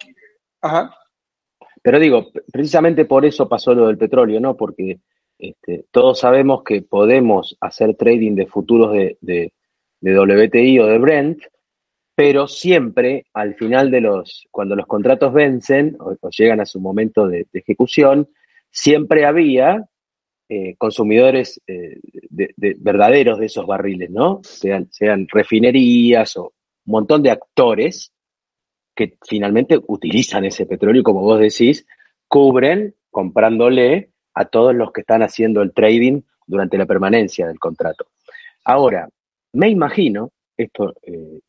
Ajá. 0.60 0.94
Pero 1.82 1.99
digo, 1.99 2.30
precisamente 2.52 3.06
por 3.06 3.25
eso 3.25 3.49
pasó 3.49 3.75
lo 3.75 3.88
del 3.88 3.99
petróleo, 3.99 4.38
¿no? 4.38 4.56
Porque 4.56 5.00
este, 5.37 5.87
todos 5.90 6.20
sabemos 6.20 6.62
que 6.62 6.82
podemos 6.82 7.56
hacer 7.60 7.96
trading 7.96 8.37
de 8.37 8.46
futuros 8.46 8.92
de, 8.92 9.18
de, 9.20 9.52
de, 10.00 10.16
WTI 10.16 10.78
o 10.78 10.87
de 10.87 10.99
Brent, 10.99 11.42
pero 12.20 12.46
siempre 12.46 13.24
al 13.32 13.54
final 13.54 13.90
de 13.90 14.02
los, 14.02 14.46
cuando 14.50 14.76
los 14.76 14.86
contratos 14.86 15.32
vencen 15.32 15.96
o, 15.98 16.14
llegan 16.28 16.60
a 16.60 16.66
su 16.66 16.78
momento 16.78 17.26
de, 17.26 17.46
ejecución, 17.54 18.28
siempre 18.70 19.24
había 19.24 19.88
eh, 20.46 20.74
consumidores 20.76 21.62
eh, 21.66 21.98
de, 22.28 22.52
de, 22.58 22.76
verdaderos 22.78 23.38
de 23.38 23.46
esos 23.46 23.66
barriles, 23.66 24.10
¿no? 24.10 24.42
Sean, 24.44 24.90
refinerías 25.32 26.36
o 26.36 26.52
un 26.84 26.92
montón 26.92 27.22
de 27.22 27.30
actores 27.30 28.12
que 28.94 29.16
finalmente 29.26 29.80
utilizan 29.88 30.44
ese 30.44 30.66
petróleo 30.66 31.02
como 31.02 31.22
vos 31.22 31.40
decís, 31.40 31.86
cubren 32.28 32.94
comprándole 33.10 34.10
a 34.34 34.44
todos 34.44 34.74
los 34.74 34.92
que 34.92 35.00
están 35.00 35.22
haciendo 35.22 35.62
el 35.62 35.72
trading 35.72 36.20
durante 36.46 36.76
la 36.76 36.84
permanencia 36.84 37.46
del 37.46 37.58
contrato. 37.58 38.08
Ahora, 38.62 39.08
me 39.54 39.70
imagino, 39.70 40.32
esto 40.58 40.92
eh, 41.02 41.40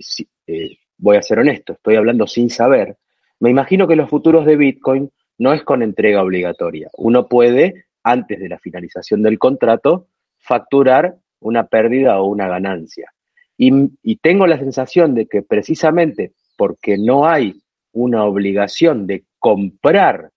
si, 0.00 0.28
eh, 0.46 0.78
voy 0.98 1.16
a 1.16 1.22
ser 1.22 1.38
honesto, 1.38 1.74
estoy 1.74 1.96
hablando 1.96 2.26
sin 2.26 2.50
saber, 2.50 2.96
me 3.40 3.50
imagino 3.50 3.86
que 3.86 3.96
los 3.96 4.08
futuros 4.08 4.46
de 4.46 4.56
Bitcoin 4.56 5.10
no 5.38 5.52
es 5.52 5.62
con 5.62 5.82
entrega 5.82 6.22
obligatoria. 6.22 6.88
Uno 6.96 7.28
puede, 7.28 7.86
antes 8.02 8.40
de 8.40 8.48
la 8.48 8.58
finalización 8.58 9.22
del 9.22 9.38
contrato, 9.38 10.08
facturar 10.38 11.16
una 11.40 11.66
pérdida 11.66 12.18
o 12.20 12.26
una 12.26 12.48
ganancia. 12.48 13.12
Y, 13.58 13.72
y 14.02 14.16
tengo 14.16 14.46
la 14.46 14.58
sensación 14.58 15.14
de 15.14 15.26
que 15.26 15.42
precisamente 15.42 16.32
porque 16.56 16.96
no 16.96 17.26
hay 17.26 17.62
una 17.92 18.24
obligación 18.24 19.06
de 19.06 19.24
comprar 19.38 20.30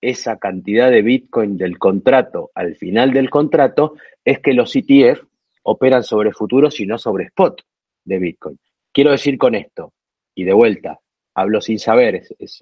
esa 0.00 0.36
cantidad 0.38 0.90
de 0.90 1.02
Bitcoin 1.02 1.56
del 1.56 1.78
contrato 1.78 2.50
al 2.54 2.76
final 2.76 3.12
del 3.12 3.30
contrato, 3.30 3.94
es 4.22 4.40
que 4.40 4.52
los 4.52 4.74
ETF 4.76 5.22
operan 5.62 6.02
sobre 6.02 6.32
futuros 6.32 6.78
y 6.80 6.86
no 6.86 6.98
sobre 6.98 7.24
spot 7.24 7.62
de 8.04 8.18
Bitcoin. 8.18 8.58
Quiero 8.94 9.10
decir 9.10 9.36
con 9.38 9.56
esto, 9.56 9.92
y 10.36 10.44
de 10.44 10.52
vuelta, 10.52 11.00
hablo 11.34 11.60
sin 11.60 11.80
saber, 11.80 12.14
es, 12.14 12.32
es, 12.38 12.60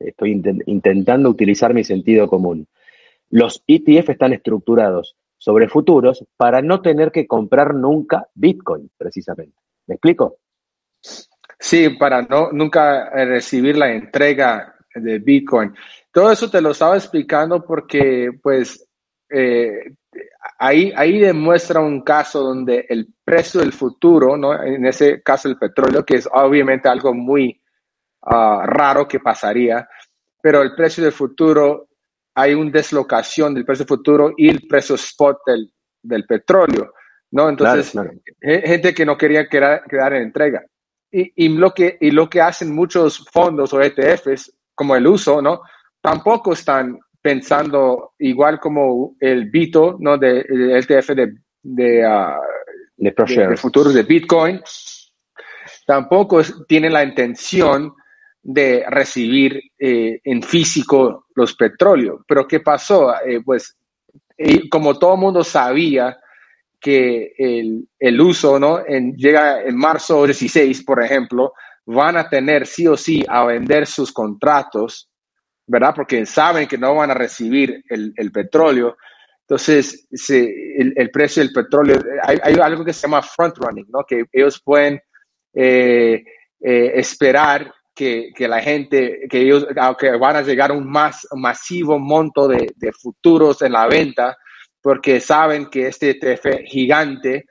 estoy 0.00 0.32
int 0.32 0.48
intentando 0.66 1.30
utilizar 1.30 1.72
mi 1.72 1.84
sentido 1.84 2.26
común. 2.26 2.66
Los 3.30 3.62
ETF 3.66 4.10
están 4.10 4.32
estructurados 4.32 5.16
sobre 5.36 5.68
futuros 5.68 6.24
para 6.36 6.62
no 6.62 6.82
tener 6.82 7.12
que 7.12 7.28
comprar 7.28 7.74
nunca 7.74 8.26
Bitcoin, 8.34 8.90
precisamente. 8.98 9.56
¿Me 9.86 9.94
explico? 9.94 10.38
Sí, 11.60 11.90
para 11.90 12.22
no 12.22 12.50
nunca 12.50 13.10
recibir 13.10 13.76
la 13.76 13.92
entrega 13.92 14.74
de 14.92 15.20
Bitcoin. 15.20 15.72
Todo 16.10 16.32
eso 16.32 16.50
te 16.50 16.60
lo 16.60 16.72
estaba 16.72 16.96
explicando 16.96 17.64
porque, 17.64 18.30
pues, 18.42 18.84
eh, 19.30 19.94
ahí, 20.58 20.92
ahí 20.96 21.18
demuestra 21.18 21.80
un 21.80 22.02
caso 22.02 22.42
donde 22.42 22.84
el 22.88 23.14
precio 23.24 23.60
del 23.60 23.72
futuro, 23.72 24.36
¿no? 24.36 24.60
En 24.62 24.84
ese 24.84 25.22
caso 25.22 25.48
el 25.48 25.56
petróleo, 25.56 26.04
que 26.04 26.16
es 26.16 26.28
obviamente 26.30 26.88
algo 26.88 27.14
muy 27.14 27.60
uh, 28.22 28.62
raro 28.64 29.06
que 29.06 29.20
pasaría, 29.20 29.88
pero 30.42 30.62
el 30.62 30.74
precio 30.74 31.04
del 31.04 31.12
futuro, 31.12 31.88
hay 32.34 32.54
una 32.54 32.70
deslocación 32.70 33.54
del 33.54 33.64
precio 33.64 33.86
futuro 33.86 34.32
y 34.36 34.48
el 34.48 34.66
precio 34.68 34.96
spot 34.96 35.38
del, 35.46 35.72
del 36.02 36.26
petróleo, 36.26 36.92
¿no? 37.30 37.48
Entonces, 37.48 37.90
claro, 37.92 38.10
claro. 38.40 38.62
gente 38.66 38.94
que 38.94 39.06
no 39.06 39.16
quería 39.16 39.48
quedar, 39.48 39.84
quedar 39.84 40.12
en 40.14 40.22
entrega. 40.22 40.64
Y, 41.10 41.32
y, 41.46 41.48
lo 41.48 41.72
que, 41.72 41.96
y 42.00 42.10
lo 42.10 42.28
que 42.28 42.40
hacen 42.40 42.74
muchos 42.74 43.24
fondos 43.32 43.72
o 43.72 43.80
ETFs, 43.80 44.52
como 44.74 44.94
el 44.94 45.06
uso, 45.06 45.40
¿no? 45.40 45.62
Tampoco 46.00 46.52
están 46.52 46.98
pensando 47.20 48.12
igual 48.18 48.60
como 48.60 49.16
el 49.20 49.50
Bito, 49.50 49.96
¿no? 50.00 50.16
De, 50.18 50.40
el 50.40 50.70
ETF 50.70 51.10
de, 51.10 51.34
de, 51.62 52.06
uh, 52.06 52.40
de, 52.96 53.56
futuros 53.56 53.94
de 53.94 54.02
Bitcoin, 54.02 54.60
tampoco 55.86 56.40
tienen 56.66 56.92
la 56.92 57.04
intención 57.04 57.94
de 58.42 58.84
recibir 58.88 59.60
eh, 59.78 60.20
en 60.24 60.42
físico 60.42 61.26
los 61.34 61.54
petróleos. 61.54 62.22
Pero 62.26 62.46
¿qué 62.46 62.60
pasó? 62.60 63.14
Eh, 63.24 63.40
pues 63.44 63.76
como 64.70 64.98
todo 64.98 65.14
el 65.14 65.20
mundo 65.20 65.42
sabía 65.42 66.16
que 66.80 67.32
el, 67.36 67.88
el 67.98 68.20
uso, 68.20 68.58
¿no? 68.58 68.80
En, 68.86 69.16
llega 69.16 69.62
en 69.62 69.76
marzo 69.76 70.24
16, 70.24 70.84
por 70.84 71.02
ejemplo, 71.02 71.52
van 71.86 72.16
a 72.16 72.28
tener 72.28 72.66
sí 72.66 72.86
o 72.86 72.96
sí 72.96 73.24
a 73.28 73.44
vender 73.44 73.86
sus 73.86 74.12
contratos, 74.12 75.07
¿verdad? 75.68 75.92
Porque 75.94 76.26
saben 76.26 76.66
que 76.66 76.78
no 76.78 76.94
van 76.94 77.10
a 77.10 77.14
recibir 77.14 77.84
el, 77.88 78.12
el 78.16 78.32
petróleo. 78.32 78.96
Entonces, 79.42 80.08
se, 80.12 80.40
el, 80.78 80.92
el, 80.96 81.10
precio 81.10 81.42
del 81.42 81.52
petróleo, 81.52 81.98
hay, 82.22 82.54
algo 82.54 82.84
que 82.84 82.92
se 82.92 83.02
llama 83.02 83.22
front 83.22 83.56
running, 83.58 83.86
¿no? 83.88 84.04
Que 84.04 84.24
ellos 84.32 84.60
pueden 84.62 85.00
eh, 85.54 86.22
eh, 86.60 86.92
esperar 86.94 87.72
que, 87.94 88.30
que, 88.34 88.48
la 88.48 88.60
gente, 88.60 89.26
que 89.28 89.40
ellos 89.40 89.66
que 89.98 90.10
van 90.16 90.36
a 90.36 90.42
llegar 90.42 90.72
un 90.72 90.86
más 90.86 91.26
masivo 91.32 91.98
monto 91.98 92.48
de, 92.48 92.72
de 92.76 92.92
futuros 92.92 93.62
en 93.62 93.72
la 93.72 93.86
venta, 93.86 94.36
porque 94.82 95.20
saben 95.20 95.66
que 95.66 95.88
este 95.88 96.10
ETF 96.10 96.64
gigante 96.66 97.46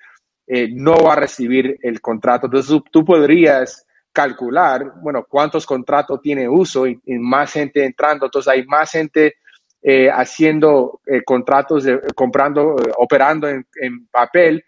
eh, 0.48 0.70
no 0.72 1.04
va 1.04 1.14
a 1.14 1.18
recibir 1.18 1.78
el 1.82 2.00
contrato. 2.00 2.48
Entonces, 2.48 2.80
tú 2.92 3.04
podrías 3.04 3.87
calcular, 4.18 4.94
bueno, 5.00 5.28
cuántos 5.30 5.64
contratos 5.64 6.20
tiene 6.24 6.50
uso 6.50 6.88
y, 6.88 7.00
más 7.20 7.52
gente 7.52 7.86
entrando. 7.86 8.26
Entonces, 8.26 8.52
hay 8.52 8.66
más 8.66 8.90
gente 8.90 9.36
eh, 9.80 10.10
haciendo 10.10 11.02
eh, 11.06 11.22
contratos, 11.24 11.84
de, 11.84 12.02
comprando, 12.16 12.78
eh, 12.80 12.92
operando 12.98 13.48
en, 13.48 14.08
papel 14.10 14.66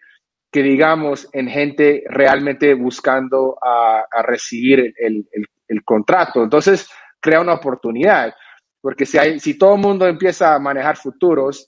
que, 0.52 0.62
digamos, 0.62 1.28
en 1.32 1.48
gente 1.48 2.04
realmente 2.06 2.74
buscando 2.74 3.58
a, 3.60 4.22
recibir 4.22 4.94
el, 4.96 5.26
el, 5.66 5.84
contrato. 5.84 6.44
Entonces, 6.44 6.88
crea 7.18 7.40
una 7.40 7.54
oportunidad, 7.54 8.32
porque 8.80 9.04
si, 9.04 9.18
hay, 9.18 9.40
si 9.40 9.58
todo 9.58 9.74
el 9.74 9.80
mundo 9.80 10.06
empieza 10.06 10.54
a 10.54 10.60
manejar 10.60 10.96
futuros, 10.96 11.66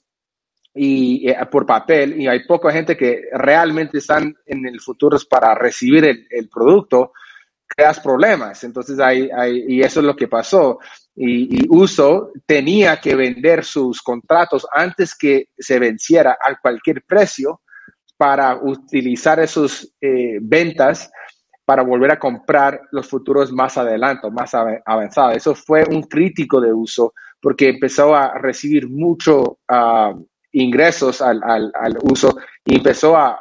y 0.75 1.31
por 1.51 1.67
papel 1.67 2.19
y 2.19 2.25
hay 2.27 2.47
poca 2.47 2.71
gente 2.71 2.97
que 2.97 3.25
realmente 3.33 3.99
están 3.99 4.35
en 4.43 4.65
el 4.65 4.81
futuro 4.81 5.19
para 5.29 5.53
recibir 5.53 6.25
el 6.31 6.49
producto, 6.49 7.11
creas 7.75 7.99
problemas. 7.99 8.63
Entonces, 8.63 8.99
hay, 8.99 9.29
hay, 9.35 9.65
y 9.67 9.81
eso 9.81 9.99
es 9.99 10.05
lo 10.05 10.15
que 10.15 10.27
pasó. 10.27 10.79
Y, 11.15 11.67
Uso 11.69 12.31
tenía 12.45 12.97
que 12.99 13.15
vender 13.15 13.63
sus 13.63 14.01
contratos 14.01 14.65
antes 14.71 15.15
que 15.15 15.49
se 15.57 15.79
venciera 15.79 16.37
a 16.39 16.55
cualquier 16.59 17.03
precio 17.03 17.61
para 18.17 18.55
utilizar 18.55 19.39
esas 19.39 19.87
eh, 19.99 20.37
ventas 20.41 21.11
para 21.65 21.81
volver 21.81 22.11
a 22.11 22.19
comprar 22.19 22.81
los 22.91 23.07
futuros 23.07 23.51
más 23.51 23.77
adelante, 23.77 24.29
más 24.29 24.53
avanzados. 24.53 25.37
Eso 25.37 25.55
fue 25.55 25.85
un 25.89 26.03
crítico 26.03 26.59
de 26.59 26.73
Uso 26.73 27.13
porque 27.41 27.69
empezó 27.69 28.15
a 28.15 28.37
recibir 28.37 28.89
mucho 28.89 29.59
uh, 29.69 30.25
ingresos 30.53 31.21
al, 31.21 31.41
al, 31.43 31.97
uso 32.01 32.37
y 32.63 32.75
empezó 32.75 33.17
a, 33.17 33.37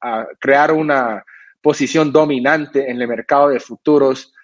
a, 0.00 0.26
crear 0.38 0.72
una 0.72 1.24
posición 1.62 2.12
dominante 2.12 2.90
en 2.90 3.00
el 3.00 3.08
mercado 3.08 3.48
de 3.48 3.60
futuros 3.60 4.34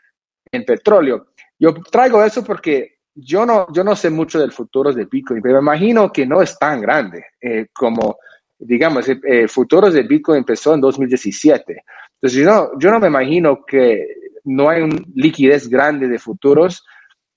en 0.50 0.64
petróleo. 0.64 1.28
Yo 1.58 1.74
traigo 1.74 2.22
eso 2.22 2.44
porque 2.44 2.98
yo 3.14 3.44
no, 3.44 3.66
yo 3.72 3.82
no 3.82 3.96
sé 3.96 4.10
mucho 4.10 4.38
del 4.38 4.52
futuro 4.52 4.92
de 4.92 5.04
Bitcoin, 5.04 5.42
pero 5.42 5.58
imagino 5.58 6.12
que 6.12 6.24
no 6.24 6.40
es 6.40 6.56
tan 6.58 6.80
grande 6.80 7.26
eh, 7.40 7.66
como, 7.72 8.18
digamos, 8.58 9.08
eh, 9.08 9.48
futuros 9.48 9.92
de 9.92 10.04
Bitcoin 10.04 10.38
empezó 10.38 10.74
en 10.74 10.80
2017. 10.80 11.82
Entonces, 12.14 12.38
yo 12.38 12.44
no, 12.44 12.78
yo 12.78 12.90
no 12.90 13.00
me 13.00 13.08
imagino 13.08 13.64
que 13.64 14.06
no 14.44 14.68
hay 14.68 14.82
una 14.82 14.96
liquidez 15.14 15.68
grande 15.68 16.06
de 16.06 16.18
futuros 16.18 16.84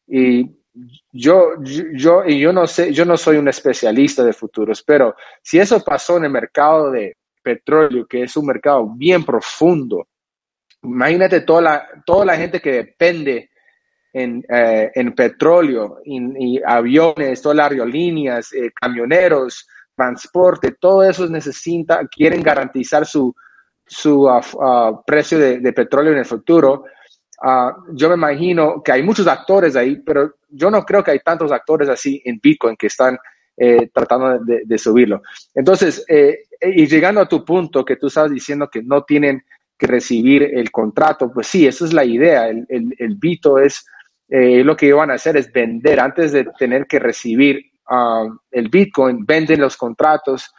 y 0.08 0.50
yo, 1.12 1.56
yo, 1.94 2.26
yo 2.26 2.54
no 2.54 2.68
sé, 2.68 2.94
yo 2.94 3.04
no 3.04 3.18
soy 3.18 3.38
un 3.38 3.48
especialista 3.48 4.24
de 4.24 4.34
futuros, 4.34 4.84
pero 4.84 5.16
si 5.42 5.60
eso 5.60 5.84
pasó 5.84 6.18
en 6.18 6.26
el 6.26 6.32
mercado 6.32 6.92
de 6.92 7.18
petróleo, 7.42 8.06
que 8.08 8.24
es 8.24 8.36
un 8.38 8.46
mercado 8.46 8.88
bien 8.96 9.24
profundo, 9.24 10.08
imagínate 10.84 11.42
toda 11.42 11.62
la, 11.62 11.88
toda 12.06 12.26
la 12.26 12.38
gente 12.38 12.60
que 12.60 12.72
depende 12.72 13.50
en, 14.14 14.44
eh, 14.50 14.92
en 14.94 15.14
petróleo, 15.14 16.00
y 16.06 16.62
aviones, 16.66 17.42
todas 17.42 17.56
las 17.56 17.72
aerolíneas, 17.72 18.52
eh, 18.54 18.72
camioneros, 18.74 19.68
transporte, 19.96 20.76
todo 20.80 21.04
eso 21.04 21.28
necesita, 21.28 22.08
quieren 22.08 22.42
garantizar 22.42 23.06
su, 23.06 23.34
su 23.86 24.24
uh, 24.24 24.40
uh, 24.54 25.04
precio 25.06 25.38
de, 25.38 25.74
petróleo 25.74 26.14
en 26.14 26.20
el 26.20 26.26
futuro. 26.26 26.86
Uh, 27.44 27.94
yo 27.96 28.10
me 28.10 28.16
imagino 28.16 28.82
que 28.84 28.92
hay 28.92 29.04
muchos 29.04 29.28
actores 29.28 29.76
ahí, 29.76 29.98
pero 29.98 30.36
yo 30.50 30.72
no 30.72 30.84
creo 30.84 31.04
que 31.04 31.12
hay 31.12 31.20
tantos 31.20 31.52
actores 31.52 31.90
así 31.90 32.22
en 32.26 32.40
Bitcoin 32.42 32.76
que 32.76 32.88
están 32.88 33.18
eh, 33.62 33.90
tratando 33.94 34.40
de, 34.40 34.78
subirlo. 34.78 35.22
Entonces, 35.54 36.06
y 36.62 36.88
llegando 36.88 37.22
a 37.22 37.28
tu 37.28 37.46
punto 37.46 37.86
que 37.86 37.98
tú 37.98 38.08
estabas 38.08 38.32
diciendo 38.32 38.70
que 38.72 38.82
no 38.82 39.04
tienen 39.04 39.44
que 39.78 39.88
recibir 39.88 40.44
el 40.44 40.72
contrato, 40.72 41.32
pues 41.32 41.48
sí, 41.48 41.68
esa 41.68 41.86
es 41.86 41.94
la 41.94 42.06
idea. 42.06 42.48
El, 42.48 42.66
el, 42.70 42.96
el 42.98 43.16
Bito 43.16 43.60
es 43.60 43.86
eh, 44.34 44.64
lo 44.64 44.78
que 44.78 44.86
iban 44.86 45.12
a 45.12 45.16
hacer 45.16 45.36
es 45.36 45.52
vender 45.52 46.00
antes 46.00 46.32
de 46.32 46.46
tener 46.58 46.88
que 46.88 47.00
recibir 47.00 47.66
um, 47.90 48.40
el 48.50 48.70
Bitcoin, 48.70 49.26
venden 49.26 49.60
los 49.60 49.76
contratos 49.76 50.54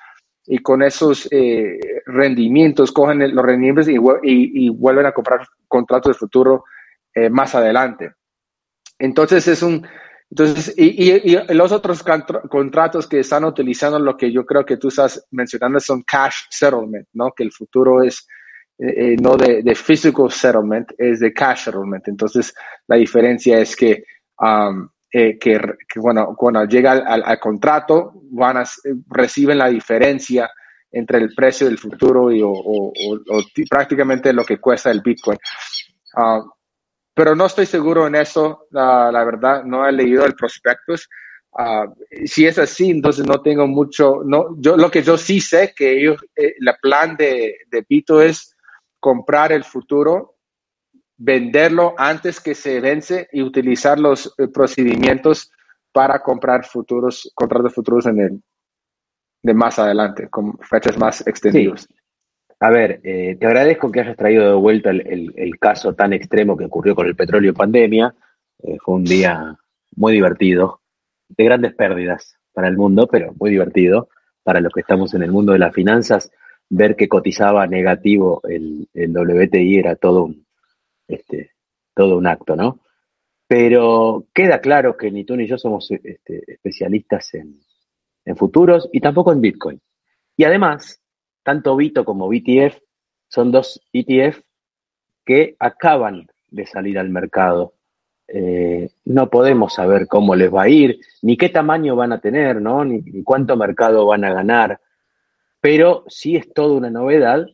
y 0.45 0.59
con 0.59 0.83
esos 0.83 1.27
eh, 1.33 1.81
rendimientos 2.05 2.93
cogen 2.93 3.35
los 3.35 3.43
rendimientos 3.43 3.89
y, 3.89 4.69
vuelven 4.69 5.07
a 5.07 5.13
comprar 5.13 5.47
contratos 5.67 6.13
de 6.13 6.19
futuro 6.19 6.65
eh, 7.15 7.31
más 7.31 7.55
adelante. 7.55 8.13
Entonces 8.99 9.49
es 9.49 9.63
un, 9.63 9.87
entonces, 10.33 10.73
y, 10.79 11.37
los 11.53 11.73
otros 11.73 12.03
contratos 12.49 13.07
que 13.07 13.21
están 13.21 13.45
utilizando, 13.45 13.99
lo 13.99 14.17
que 14.17 14.33
yo 14.33 14.47
creo 14.47 14.65
que 14.65 14.79
tú 14.79 14.89
estás 14.89 15.27
mencionando 15.31 15.79
son 15.79 16.05
cash 16.05 16.45
settlement, 16.49 17.07
¿no? 17.13 17.33
Que 17.33 17.43
el 17.43 17.53
futuro 17.53 18.03
es 18.03 18.27
eh, 18.79 19.13
eh, 19.13 19.17
no 19.21 19.37
de, 19.37 19.63
de, 19.63 19.75
physical 19.75 20.31
settlement, 20.31 20.91
es 20.97 21.21
de 21.21 21.35
cash 21.35 21.65
settlement. 21.65 22.09
Entonces, 22.09 22.55
la 22.87 22.97
diferencia 22.97 23.59
es 23.59 23.77
que, 23.77 24.05
um, 24.39 24.89
eh, 25.13 25.39
que, 25.39 25.61
bueno, 25.97 26.35
cuando 26.35 26.65
llega 26.65 26.93
al, 26.93 27.39
contrato, 27.39 28.15
van 28.31 28.57
a, 28.57 28.65
reciben 29.11 29.59
la 29.59 29.69
diferencia 29.69 30.51
entre 30.91 31.19
el 31.19 31.35
precio 31.35 31.67
del 31.67 31.77
futuro 31.77 32.33
y 32.33 32.41
o, 32.43 32.91
prácticamente 33.69 34.33
lo 34.33 34.47
que 34.47 34.57
cuesta 34.57 34.91
el 34.91 35.03
Bitcoin. 35.03 35.37
Um, 36.17 36.51
pero 37.15 37.35
no 37.35 37.47
estoy 37.47 37.67
seguro 37.67 38.07
en 38.07 38.15
eso, 38.15 38.67
la, 38.71 39.11
la 39.13 39.25
verdad, 39.25 39.65
no 39.65 39.87
he 39.87 39.93
leído 39.93 40.25
el 40.25 40.35
prospectus. 40.35 41.09
Uh, 41.53 41.93
si 42.25 42.47
es 42.47 42.59
así, 42.59 42.91
entonces 42.91 43.27
no 43.27 43.43
tengo 43.43 43.67
mucho, 43.67 44.23
no, 44.25 44.57
yo 44.59 44.75
lo 44.77 44.91
que 44.91 45.03
yo 45.03 45.19
sí 45.19 45.39
sé 45.39 45.75
que 45.77 45.99
ellos, 45.99 46.17
la 46.61 46.75
plan 46.79 47.15
de, 47.17 47.59
de 47.71 47.85
Bito 47.87 48.23
es 48.23 48.57
comprar 48.99 49.53
el 49.53 49.63
futuro, 49.63 50.37
venderlo 51.19 51.95
antes 51.99 52.41
que 52.41 52.55
se 52.55 52.81
vence 52.81 53.29
y 53.33 53.43
utilizar 53.43 53.99
los 54.01 54.35
eh, 54.39 54.49
procedimientos 54.49 55.51
para 55.93 56.23
comprar 56.23 56.65
futuros, 56.65 57.31
contratos 57.35 57.75
futuros 57.75 58.07
en 58.07 58.21
el 58.21 58.43
de 59.43 59.55
más 59.55 59.79
adelante, 59.79 60.29
con 60.31 60.57
fechas 60.59 60.97
más 60.97 61.27
extendidas. 61.27 61.87
A 62.63 62.71
ver, 62.71 63.01
eh, 63.03 63.37
te 63.41 63.47
agradezco 63.47 63.91
que 63.91 64.03
hayas 64.03 64.17
traído 64.17 64.47
de 64.47 64.55
vuelta 64.55 64.91
el, 64.91 65.59
caso 65.59 65.95
tan 65.95 66.13
extremo 66.13 66.57
que 66.57 66.67
ocurrió 66.67 66.95
con 66.95 67.09
el 67.09 67.17
petróleo 67.17 67.53
pandemia. 67.53 68.15
Eh, 68.63 68.77
fue 68.81 68.95
un 68.95 69.03
día 69.03 69.59
muy 69.97 70.13
divertido, 70.13 70.81
de 71.29 71.45
grandes 71.45 71.75
pérdidas 71.75 72.37
para 72.53 72.69
el 72.69 72.77
mundo, 72.77 73.09
pero 73.11 73.35
muy 73.37 73.51
divertido 73.51 74.11
para 74.45 74.61
los 74.61 74.73
que 74.73 74.83
estamos 74.83 75.13
en 75.15 75.25
el 75.25 75.33
mundo 75.33 75.53
de 75.53 75.59
las 75.59 75.75
finanzas 75.75 76.31
ver 76.69 76.95
que 76.95 77.09
cotizaba 77.09 77.67
negativo 77.67 78.41
el, 78.45 78.87
WTI 78.95 79.79
era 79.79 79.97
todo 79.97 80.27
un, 80.27 80.47
este, 81.09 81.51
todo 81.97 82.17
un 82.17 82.29
acto, 82.29 82.55
¿no? 82.55 82.79
Pero 83.49 84.27
queda 84.33 84.61
claro 84.61 84.97
que 84.97 85.11
ni 85.11 85.25
tú 85.25 85.35
ni 85.35 85.49
yo 85.49 85.59
somos 85.59 85.91
este, 85.91 86.45
especialistas 86.47 87.29
en 87.35 88.37
futuros 88.37 88.89
y 88.93 89.01
tampoco 89.01 89.33
en 89.33 89.41
Bitcoin. 89.41 89.81
Y 90.37 90.45
además, 90.45 91.02
tanto 91.43 91.77
Bito 91.77 92.05
como 92.05 92.29
BTF 92.29 92.79
son 93.29 93.51
dos 93.51 93.81
ETF 93.93 94.41
que 95.25 95.57
acaban 95.59 96.27
de 96.49 96.67
salir 96.67 96.99
al 96.99 97.09
mercado. 97.09 97.75
Eh, 98.29 98.91
no 99.05 99.31
podemos 99.31 99.75
saber 99.75 100.07
cómo 100.07 100.35
les 100.35 100.53
va 100.53 100.63
a 100.63 100.69
ir, 100.69 101.01
ni 101.23 101.37
qué 101.37 101.49
tamaño 101.49 101.97
van 101.97 102.13
a 102.13 102.21
tener, 102.21 102.61
¿no? 102.61 102.85
ni, 102.85 103.23
cuánto 103.23 103.57
mercado 103.57 104.07
van 104.07 104.25
a 104.25 104.33
ganar 104.33 104.81
pero 105.63 106.05
sí 106.09 106.35
es 106.35 106.53
toda 106.53 106.77
una 106.77 106.91
novedad 106.91 107.47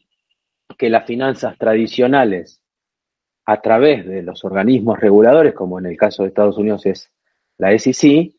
que 0.79 0.89
las 0.89 1.07
finanzas 1.07 1.59
tradicionales, 1.59 2.63
a 3.45 3.61
través 3.61 4.07
de 4.07 4.23
los 4.23 4.45
organismos 4.47 4.99
reguladores, 4.99 5.55
como 5.55 5.79
en 5.79 5.87
el 5.87 5.97
caso 5.97 6.23
de 6.23 6.31
Estados 6.31 6.57
Unidos 6.57 6.87
es 6.87 7.13
la 7.59 7.79
SEC, 7.79 8.33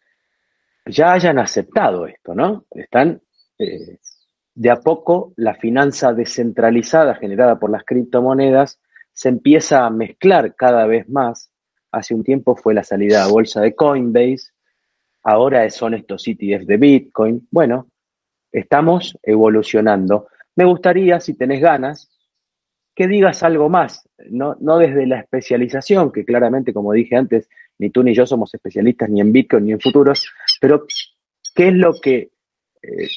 ya 0.88 1.14
hayan 1.14 1.38
aceptado 1.38 2.08
esto, 2.08 2.34
¿no? 2.34 2.66
Están 2.72 3.22
eh, 3.60 4.00
de 4.60 4.70
a 4.70 4.82
poco 4.82 5.32
la 5.38 5.56
finanza 5.56 6.12
descentralizada 6.12 7.16
generada 7.16 7.58
por 7.58 7.70
las 7.70 7.86
criptomonedas 7.86 8.78
se 9.14 9.30
empieza 9.30 9.86
a 9.86 9.90
mezclar 9.90 10.54
cada 10.54 10.86
vez 10.86 11.08
más. 11.08 11.50
Hace 11.94 12.14
un 12.14 12.26
tiempo 12.26 12.58
fue 12.58 12.74
la 12.74 12.84
salida 12.84 13.24
a 13.24 13.30
bolsa 13.30 13.62
de 13.62 13.74
Coinbase, 13.74 14.52
ahora 15.24 15.70
son 15.70 15.94
estos 15.94 16.28
ETFs 16.28 16.68
de 16.68 16.76
Bitcoin. 16.76 17.48
Bueno, 17.50 17.88
estamos 18.52 19.18
evolucionando. 19.24 20.28
Me 20.58 20.66
gustaría, 20.66 21.22
si 21.22 21.36
tenés 21.36 21.62
ganas, 21.62 22.12
que 22.94 23.08
digas 23.08 23.44
algo 23.44 23.70
más, 23.70 24.10
no, 24.30 24.58
no 24.60 24.78
desde 24.78 25.08
la 25.08 25.22
especialización, 25.22 26.12
que 26.12 26.26
claramente, 26.26 26.74
como 26.74 26.92
dije 26.92 27.16
antes, 27.16 27.48
ni 27.78 27.92
tú 27.92 28.04
ni 28.04 28.14
yo 28.14 28.26
somos 28.26 28.54
especialistas 28.54 29.10
ni 29.10 29.22
en 29.22 29.32
Bitcoin 29.32 29.68
ni 29.68 29.72
en 29.72 29.80
futuros, 29.80 30.30
pero 30.60 30.86
¿qué 31.56 31.70
es 31.70 31.74
lo 31.76 31.94
que, 31.94 32.32
eh, 32.82 33.08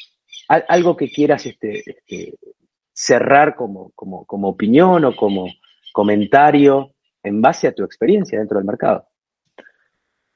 algo 0.69 0.97
que 0.97 1.11
quieras 1.11 1.47
este, 1.47 1.83
este, 1.87 2.35
cerrar 2.93 3.55
como, 3.57 3.93
opinión 4.27 5.05
o 5.05 5.17
como 5.17 5.47
comentario 5.93 6.93
en 7.23 7.41
base 7.41 7.69
a 7.69 7.73
tu 7.73 7.85
experiencia 7.85 8.39
dentro 8.39 8.59
del 8.59 8.67
mercado? 8.67 9.07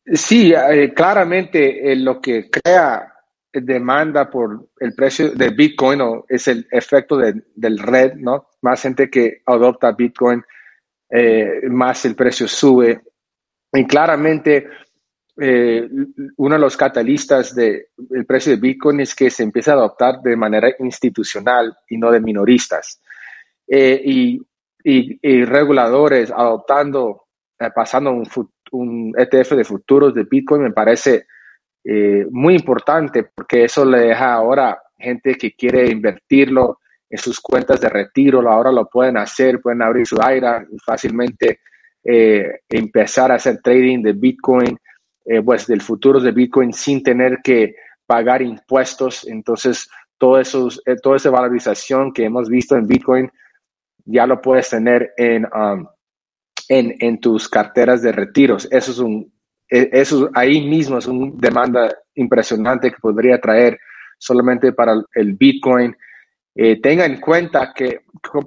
Sí, 0.04 0.52
eh, 0.54 0.92
claramente 0.94 1.92
eh, 1.92 1.96
lo 1.96 2.20
que 2.20 2.48
crea 2.48 3.12
demanda 3.52 4.30
por 4.30 4.68
el 4.80 4.94
precio 4.94 5.30
de 5.30 5.50
Bitcoin 5.50 6.00
o 6.00 6.24
es 6.28 6.48
el 6.48 6.66
efecto 6.70 7.16
del 7.16 7.78
red, 7.78 8.14
¿no? 8.14 8.48
Más 8.62 8.82
gente 8.82 9.10
que 9.10 9.42
adopta 9.46 9.92
Bitcoin, 9.92 10.42
eh, 11.10 11.62
más 11.68 12.04
el 12.04 12.14
precio 12.14 12.46
sube. 12.48 13.00
Y 13.72 13.86
claramente, 13.86 14.68
eh, 15.38 15.88
uno 16.36 16.54
de 16.54 16.60
los 16.60 16.76
catalistas 16.76 17.54
del 17.54 18.26
precio 18.26 18.52
de 18.52 18.60
Bitcoin 18.60 19.00
es 19.00 19.14
que 19.14 19.30
se 19.30 19.42
empieza 19.42 19.72
a 19.72 19.76
adoptar 19.76 20.20
de 20.22 20.36
manera 20.36 20.70
institucional 20.78 21.76
y 21.88 21.98
no 21.98 22.10
de 22.10 22.20
minoristas. 22.20 23.00
Eh, 23.66 24.00
y, 24.04 24.40
reguladores 25.44 26.30
adoptando, 26.30 27.24
pasando 27.74 28.12
un, 28.70 29.12
ETF 29.16 29.52
de 29.52 29.64
futuros 29.64 30.14
de 30.14 30.22
Bitcoin 30.22 30.62
me 30.62 30.72
parece 30.72 31.26
eh, 31.82 32.24
muy 32.30 32.54
importante 32.54 33.24
porque 33.34 33.64
eso 33.64 33.84
le 33.84 33.98
deja 33.98 34.34
ahora 34.34 34.80
gente 34.96 35.34
que 35.34 35.52
quiere 35.52 35.88
invertirlo 35.88 36.78
en 37.08 37.18
sus 37.18 37.40
cuentas 37.40 37.80
de 37.80 37.88
retiro, 37.88 38.40
ahora 38.48 38.72
lo 38.72 38.88
pueden 38.88 39.16
hacer, 39.16 39.60
pueden 39.60 39.82
abrir 39.82 40.06
su 40.06 40.20
AIRA 40.20 40.66
y 40.70 40.78
fácilmente 40.78 41.60
eh, 42.04 42.60
empezar 42.68 43.32
a 43.32 43.36
hacer 43.36 43.60
trading 43.62 44.02
de 44.02 44.12
Bitcoin, 44.12 44.78
eh, 45.26 45.42
pues 45.42 45.66
del 45.66 45.82
futuro 45.82 46.20
de 46.20 46.32
Bitcoin 46.32 46.72
sin 46.72 47.02
tener 47.02 47.38
que 47.42 47.74
pagar 48.06 48.42
impuestos. 48.42 49.26
Entonces, 49.26 49.88
todo 50.18 50.38
eso, 50.38 50.68
toda 51.02 51.16
esa 51.16 51.30
valorización 51.30 52.12
que 52.12 52.24
hemos 52.24 52.48
visto 52.48 52.76
en 52.76 52.86
Bitcoin 52.86 53.30
ya 54.04 54.26
lo 54.26 54.40
puedes 54.40 54.70
tener 54.70 55.12
en, 55.16 55.44
um, 55.46 55.86
en, 56.68 56.94
en 57.00 57.20
tus 57.20 57.48
carteras 57.48 58.02
de 58.02 58.12
retiros. 58.12 58.68
Eso 58.70 58.92
es 58.92 58.98
un 58.98 59.32
e, 59.68 59.88
eso 59.92 60.30
ahí 60.34 60.66
mismo 60.66 60.98
es 60.98 61.06
una 61.06 61.32
demanda 61.36 61.92
impresionante 62.14 62.90
que 62.90 62.98
podría 63.00 63.40
traer 63.40 63.78
solamente 64.18 64.72
para 64.72 64.94
el 65.14 65.34
Bitcoin. 65.34 65.96
Eh, 66.54 66.80
tenga 66.80 67.04
en 67.04 67.20
cuenta 67.20 67.72
que 67.74 68.00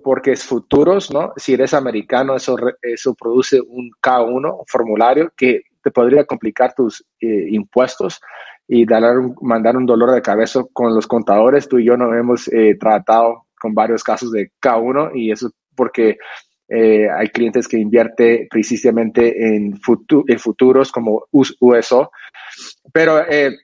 porque 0.03 0.31
es 0.31 0.43
futuros, 0.43 1.11
¿no? 1.11 1.33
Si 1.37 1.53
eres 1.53 1.73
americano, 1.73 2.35
eso, 2.35 2.57
eso 2.81 3.13
produce 3.13 3.61
un 3.61 3.91
K1, 4.01 4.59
un 4.59 4.65
formulario 4.65 5.31
que 5.37 5.61
te 5.83 5.91
podría 5.91 6.25
complicar 6.25 6.73
tus 6.73 7.05
eh, 7.21 7.47
impuestos 7.49 8.19
y 8.67 8.85
dar 8.85 9.03
mandar 9.41 9.75
un 9.75 9.85
dolor 9.85 10.11
de 10.11 10.21
cabeza 10.21 10.63
con 10.73 10.93
los 10.93 11.07
contadores. 11.07 11.67
Tú 11.67 11.79
y 11.79 11.85
yo 11.85 11.97
no 11.97 12.13
hemos 12.13 12.47
eh, 12.49 12.75
tratado 12.79 13.47
con 13.59 13.73
varios 13.73 14.03
casos 14.03 14.31
de 14.31 14.51
K1 14.61 15.11
y 15.15 15.31
eso 15.31 15.51
porque 15.75 16.17
eh, 16.67 17.07
hay 17.09 17.29
clientes 17.29 17.67
que 17.67 17.77
invierten 17.77 18.47
precisamente 18.49 19.55
en, 19.55 19.79
futuros 19.81 20.91
como 20.91 21.25
USO, 21.31 22.11
pero 22.93 23.27
eh, 23.27 23.57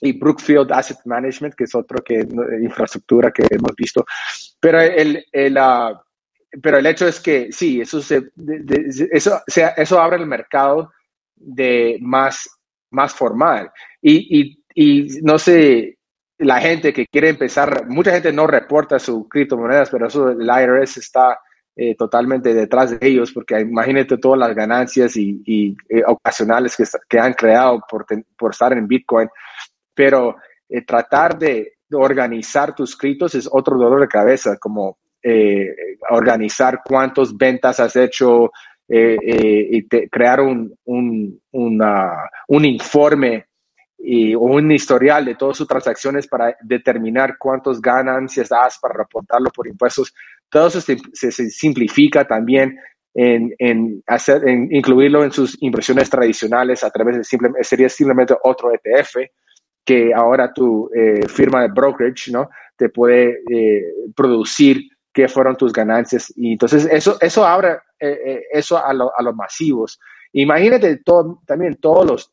y 0.00 0.18
Brookfield 0.18 0.72
Asset 0.72 0.98
Management, 1.04 1.54
que 1.54 1.64
es 1.64 1.74
otro 1.74 2.02
que 2.02 2.26
infraestructura 2.62 3.30
que 3.30 3.46
hemos 3.50 3.76
visto. 3.76 4.04
Pero 4.58 4.80
el, 4.80 5.24
el 5.30 5.58
uh, 5.58 5.96
pero 6.60 6.78
el 6.78 6.86
hecho 6.86 7.06
es 7.06 7.20
que 7.20 7.52
sí, 7.52 7.80
eso 7.80 8.00
se, 8.00 8.30
eso, 9.10 9.40
eso 9.46 10.00
abre 10.00 10.16
el 10.16 10.26
mercado 10.26 10.90
de 11.42 11.98
más, 12.00 12.48
más 12.90 13.14
formal. 13.14 13.70
Y, 14.00 14.58
y, 14.74 15.20
no 15.22 15.38
sé, 15.38 15.98
la 16.38 16.60
gente 16.60 16.92
que 16.92 17.06
quiere 17.06 17.28
empezar, 17.28 17.86
mucha 17.88 18.12
gente 18.12 18.32
no 18.32 18.46
reporta 18.46 18.98
sus 18.98 19.28
criptomonedas, 19.28 19.90
pero 19.90 20.06
eso 20.06 20.30
el 20.30 20.46
IRS 20.46 20.98
está 20.98 21.38
eh, 21.74 21.94
totalmente 21.94 22.52
detrás 22.52 22.90
de 22.90 23.06
ellos, 23.06 23.32
porque 23.32 23.58
imagínate 23.58 24.18
todas 24.18 24.38
las 24.38 24.54
ganancias 24.54 25.16
y, 25.16 25.74
eh, 25.88 26.02
ocasionales 26.06 26.76
que, 26.76 26.84
que, 27.08 27.18
han 27.18 27.32
creado 27.32 27.80
por, 27.88 28.04
por, 28.36 28.50
estar 28.50 28.74
en 28.74 28.86
Bitcoin. 28.86 29.28
Pero 29.94 30.36
eh, 30.68 30.82
tratar 30.84 31.38
de, 31.38 31.74
organizar 31.94 32.74
tus 32.74 32.96
criptos 32.96 33.34
es 33.34 33.48
otro 33.50 33.76
dolor 33.76 34.00
de 34.00 34.08
cabeza, 34.08 34.56
como 34.56 34.96
organizar 36.10 36.80
cuántas 36.84 37.36
ventas 37.36 37.78
has 37.78 37.94
hecho, 37.96 38.50
y 38.88 39.88
crear 40.08 40.40
un, 40.40 40.74
un, 40.84 41.40
un 41.50 42.64
informe 42.64 43.46
o 44.36 44.44
un 44.44 44.72
historial 44.72 45.24
de 45.24 45.36
todas 45.36 45.56
sus 45.56 45.68
transacciones 45.68 46.26
para 46.26 46.56
determinar 46.62 47.36
cuántos 47.38 47.80
ganancias 47.80 48.48
das 48.48 48.78
para 48.80 48.94
reportarlo 48.94 49.50
por 49.50 49.66
impuestos. 49.66 50.12
Todo 50.50 50.66
eso 50.66 50.80
se, 50.80 51.32
simplifica 51.32 52.26
también 52.26 52.76
en, 53.14 53.54
en, 53.58 54.02
hacer, 54.06 54.46
incluirlo 54.48 55.24
en 55.24 55.32
sus 55.32 55.56
inversiones 55.62 56.10
tradicionales 56.10 56.82
a 56.82 56.90
través 56.90 57.16
de 57.18 57.64
sería 57.64 57.88
simplemente 57.88 58.34
otro 58.42 58.72
ETF 58.72 59.16
que 59.84 60.12
ahora 60.14 60.52
tu 60.52 60.90
eh, 60.94 61.26
firma 61.28 61.62
de 61.62 61.68
brokerage 61.68 62.30
no 62.30 62.48
te 62.76 62.88
puede 62.88 63.40
eh, 63.50 63.82
producir 64.14 64.82
qué 65.12 65.28
fueron 65.28 65.56
tus 65.56 65.72
ganancias 65.72 66.32
y 66.36 66.52
entonces 66.52 66.86
eso 66.90 67.18
eso 67.20 67.44
abre 67.44 67.78
eh, 68.08 68.42
eso 68.52 68.76
a, 68.76 68.90
a 68.90 69.22
los 69.22 69.34
masivos 69.34 69.98
imagínate 70.32 71.00
también 71.46 71.76
todos 71.76 72.06
los 72.06 72.32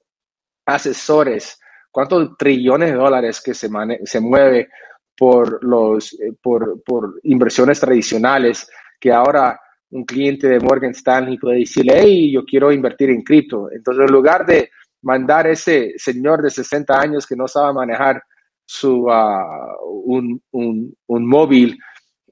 asesores, 0.66 1.60
cuántos 1.92 2.38
trillones 2.38 2.92
de 2.92 2.98
dólares 2.98 3.42
que 3.42 3.54
se, 3.54 3.70
se 4.04 4.20
mueve 4.20 4.70
por, 5.18 5.64
los, 5.64 6.14
eh, 6.14 6.34
por, 6.42 6.82
por 6.84 7.20
inversiones 7.24 7.80
tradicionales, 7.80 8.70
que 9.00 9.12
ahora 9.12 9.60
un 9.92 10.06
cliente 10.06 10.48
de 10.48 10.60
Morgan 10.60 10.92
Stanley 10.92 11.38
puede 11.38 11.60
decirle, 11.60 11.94
hey, 11.98 12.32
yo 12.32 12.46
quiero 12.46 12.72
invertir 12.72 13.10
en 13.10 13.24
cripto. 13.24 13.70
Entonces, 13.72 14.06
en 14.06 14.12
lugar 14.12 14.46
de 14.46 14.70
mandar 15.02 15.48
ese 15.48 15.94
señor 15.98 16.42
de 16.42 16.52
60 16.52 17.00
años 17.00 17.26
que 17.26 17.36
no 17.36 17.48
sabe 17.48 17.74
manejar 17.74 18.22
su, 18.64 19.10
ah, 19.10 19.78
un, 19.84 20.42
un, 20.52 20.96
un, 21.08 21.28
móvil, 21.28 21.78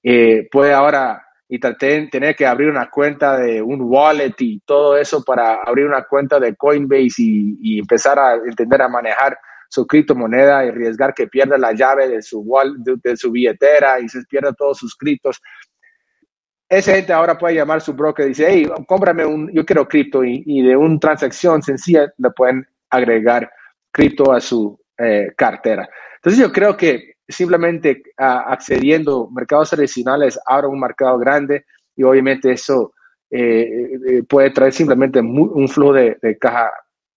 eh, 0.04 0.48
puede 0.52 0.72
ahora 0.72 1.27
y 1.50 1.60
tener 1.60 2.36
que 2.36 2.46
abrir 2.46 2.70
una 2.70 2.90
cuenta 2.90 3.38
de 3.38 3.62
un 3.62 3.82
wallet 3.82 4.36
y 4.40 4.60
todo 4.60 4.98
eso 4.98 5.24
para 5.24 5.56
abrir 5.64 5.86
una 5.86 6.04
cuenta 6.04 6.40
de 6.40 6.56
Coinbase 6.56 7.24
y, 7.24 7.80
empezar 7.80 8.20
a 8.20 8.36
entender 8.36 8.82
a 8.82 8.90
manejar 8.90 9.38
su 9.70 9.88
criptomoneda 9.88 10.66
y 10.66 10.70
arriesgar 10.70 11.14
que 11.14 11.28
pierda 11.28 11.58
la 11.58 11.74
llave 11.74 12.08
de 12.10 12.22
su, 12.22 12.46
de, 13.02 13.18
su 13.18 13.32
billetera 13.32 14.00
y 14.00 14.10
se 14.10 14.24
pierda 14.24 14.54
todos 14.54 14.78
sus 14.78 14.96
criptos. 14.96 15.42
Esa 16.70 16.96
gente 16.96 17.14
ahora 17.14 17.38
puede 17.38 17.56
llamar 17.56 17.78
a 17.78 17.82
su 17.82 17.94
broker 17.94 18.26
y 18.26 18.30
dice, 18.30 18.48
hey, 18.50 18.70
cómprame 18.86 19.26
un, 19.26 19.50
yo 19.54 19.66
quiero 19.66 19.88
cripto 19.88 20.26
y, 20.26 20.62
de 20.62 20.76
una 20.76 21.00
transacción 21.00 21.62
sencilla 21.62 22.12
le 22.18 22.30
pueden 22.32 22.68
agregar 22.90 23.50
cripto 23.92 24.34
a 24.34 24.42
su 24.42 24.78
eh, 24.98 25.32
cartera. 25.38 25.88
Entonces 26.16 26.42
yo 26.42 26.52
creo 26.52 26.76
que 26.76 27.17
simplemente 27.28 28.04
uh, 28.20 28.52
accediendo 28.52 29.30
mercados 29.30 29.72
tradicionales 29.72 30.40
abre 30.46 30.68
un 30.68 30.80
mercado 30.80 31.18
grande 31.18 31.66
y 31.96 32.04
obviamente 32.04 32.52
eso 32.52 32.94
eh, 33.30 34.00
eh, 34.08 34.24
puede 34.24 34.52
traer 34.52 34.72
simplemente 34.72 35.20
un 35.20 35.68
flujo 35.68 35.94
de, 35.94 36.38
caja, 36.40 36.72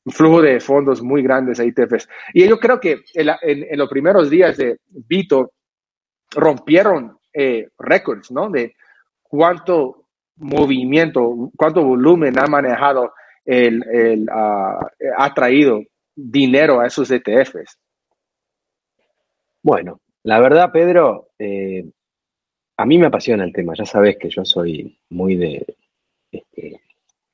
un 0.05 0.13
flujo 0.13 0.43
de 0.43 0.59
fondos 0.59 1.03
muy 1.03 1.23
grandes 1.23 1.61
a 1.61 1.65
ITFs. 1.65 2.09
Y 2.35 2.49
yo 2.49 2.59
creo 2.59 2.81
que 2.81 3.03
en, 3.15 3.79
los 3.79 3.89
primeros 3.89 4.29
días 4.29 4.57
de 4.57 4.79
Vito 4.89 5.53
rompieron 6.33 7.19
eh, 7.33 7.69
récords, 7.79 8.31
¿no? 8.33 8.51
De 8.51 8.75
cuánto 9.23 10.07
movimiento, 10.37 11.51
cuánto 11.57 11.85
volumen 11.85 12.39
ha 12.39 12.47
manejado, 12.47 13.13
el, 13.45 13.85
el 13.93 14.23
uh, 14.25 14.85
ha 15.17 15.35
traído 15.35 15.83
dinero 16.15 16.81
a 16.81 16.87
esos 16.87 17.11
ETFs. 17.11 17.79
Bueno, 19.63 20.01
la 20.23 20.41
verdad, 20.41 20.73
Pedro, 20.73 21.31
eh, 21.39 21.85
a 22.77 22.87
mí 22.87 22.99
me 22.99 23.07
apasiona 23.07 23.45
el 23.45 23.53
tema. 23.53 23.75
Ya 23.77 23.85
sabes 23.85 24.17
que 24.17 24.31
yo 24.31 24.45
soy 24.45 24.99
muy 25.11 25.37
de, 25.37 25.77
este, 26.33 26.81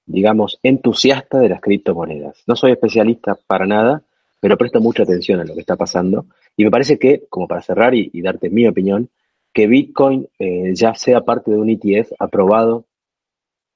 digamos, 0.04 0.58
entusiasta 0.62 1.38
de 1.38 1.48
las 1.48 1.60
criptomonedas. 1.60 2.42
No 2.46 2.56
soy 2.56 2.72
especialista 2.72 3.36
para 3.46 3.66
nada, 3.66 4.02
pero 4.40 4.56
presto 4.56 4.80
mucha 4.80 5.04
atención 5.04 5.40
a 5.40 5.44
lo 5.44 5.54
que 5.54 5.60
está 5.60 5.76
pasando. 5.76 6.26
Y 6.56 6.64
me 6.64 6.70
parece 6.70 6.98
que, 6.98 7.26
como 7.28 7.46
para 7.46 7.62
cerrar 7.62 7.94
y, 7.94 8.10
darte 8.22 8.50
mi 8.50 8.66
opinión, 8.66 9.10
que 9.52 9.68
Bitcoin 9.68 10.28
eh, 10.38 10.74
ya 10.74 10.94
sea 10.94 11.20
parte 11.22 11.50
de 11.50 11.58
un 11.58 11.70
ETF 11.70 12.12
aprobado 12.18 12.86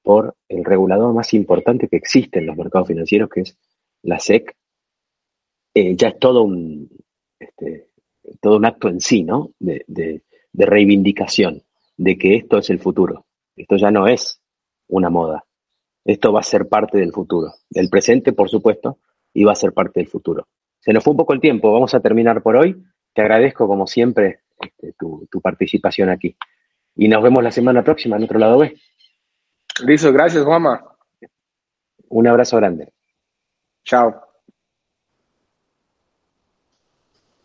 por 0.03 0.35
el 0.49 0.65
regulador 0.65 1.13
más 1.13 1.33
importante 1.33 1.87
que 1.87 1.97
existe 1.97 2.39
en 2.39 2.47
los 2.47 2.57
mercados 2.57 2.87
financieros, 2.87 3.29
que 3.29 3.41
es 3.41 3.57
la 4.03 4.19
SEC, 4.19 4.55
eh, 5.73 5.95
ya 5.95 6.09
es 6.09 6.19
todo 6.19 6.43
un, 6.43 6.89
este, 7.39 7.90
todo 8.39 8.57
un 8.57 8.65
acto 8.65 8.87
en 8.87 8.99
sí, 8.99 9.23
¿no? 9.23 9.51
De, 9.59 9.83
de, 9.87 10.21
reivindicación, 10.53 11.63
de 11.97 12.17
que 12.17 12.35
esto 12.35 12.57
es 12.57 12.69
el 12.69 12.79
futuro. 12.79 13.25
Esto 13.55 13.77
ya 13.77 13.91
no 13.91 14.07
es 14.07 14.41
una 14.87 15.09
moda. 15.09 15.43
Esto 16.05 16.31
va 16.31 16.41
a 16.41 16.43
ser 16.43 16.67
parte 16.67 16.97
del 16.97 17.11
futuro. 17.11 17.53
Del 17.69 17.89
presente, 17.89 18.33
por 18.33 18.49
supuesto, 18.49 18.99
y 19.33 19.43
va 19.43 19.53
a 19.53 19.55
ser 19.55 19.73
parte 19.73 19.99
del 19.99 20.07
futuro. 20.07 20.47
Se 20.79 20.93
nos 20.93 21.03
fue 21.03 21.11
un 21.11 21.17
poco 21.17 21.33
el 21.33 21.41
tiempo. 21.41 21.71
Vamos 21.71 21.93
a 21.93 21.99
terminar 21.99 22.41
por 22.41 22.55
hoy. 22.55 22.83
Te 23.13 23.21
agradezco, 23.21 23.67
como 23.67 23.87
siempre, 23.87 24.39
este, 24.59 24.93
tu, 24.93 25.27
tu 25.29 25.41
participación 25.41 26.09
aquí. 26.09 26.35
Y 26.95 27.07
nos 27.07 27.23
vemos 27.23 27.43
la 27.43 27.51
semana 27.51 27.83
próxima 27.83 28.17
en 28.17 28.23
otro 28.23 28.39
lado 28.39 28.57
B. 28.57 28.75
Listo, 29.85 30.11
gracias, 30.11 30.43
Juanma. 30.43 30.83
Un 32.09 32.27
abrazo 32.27 32.57
grande. 32.57 32.91
Chao. 33.83 34.30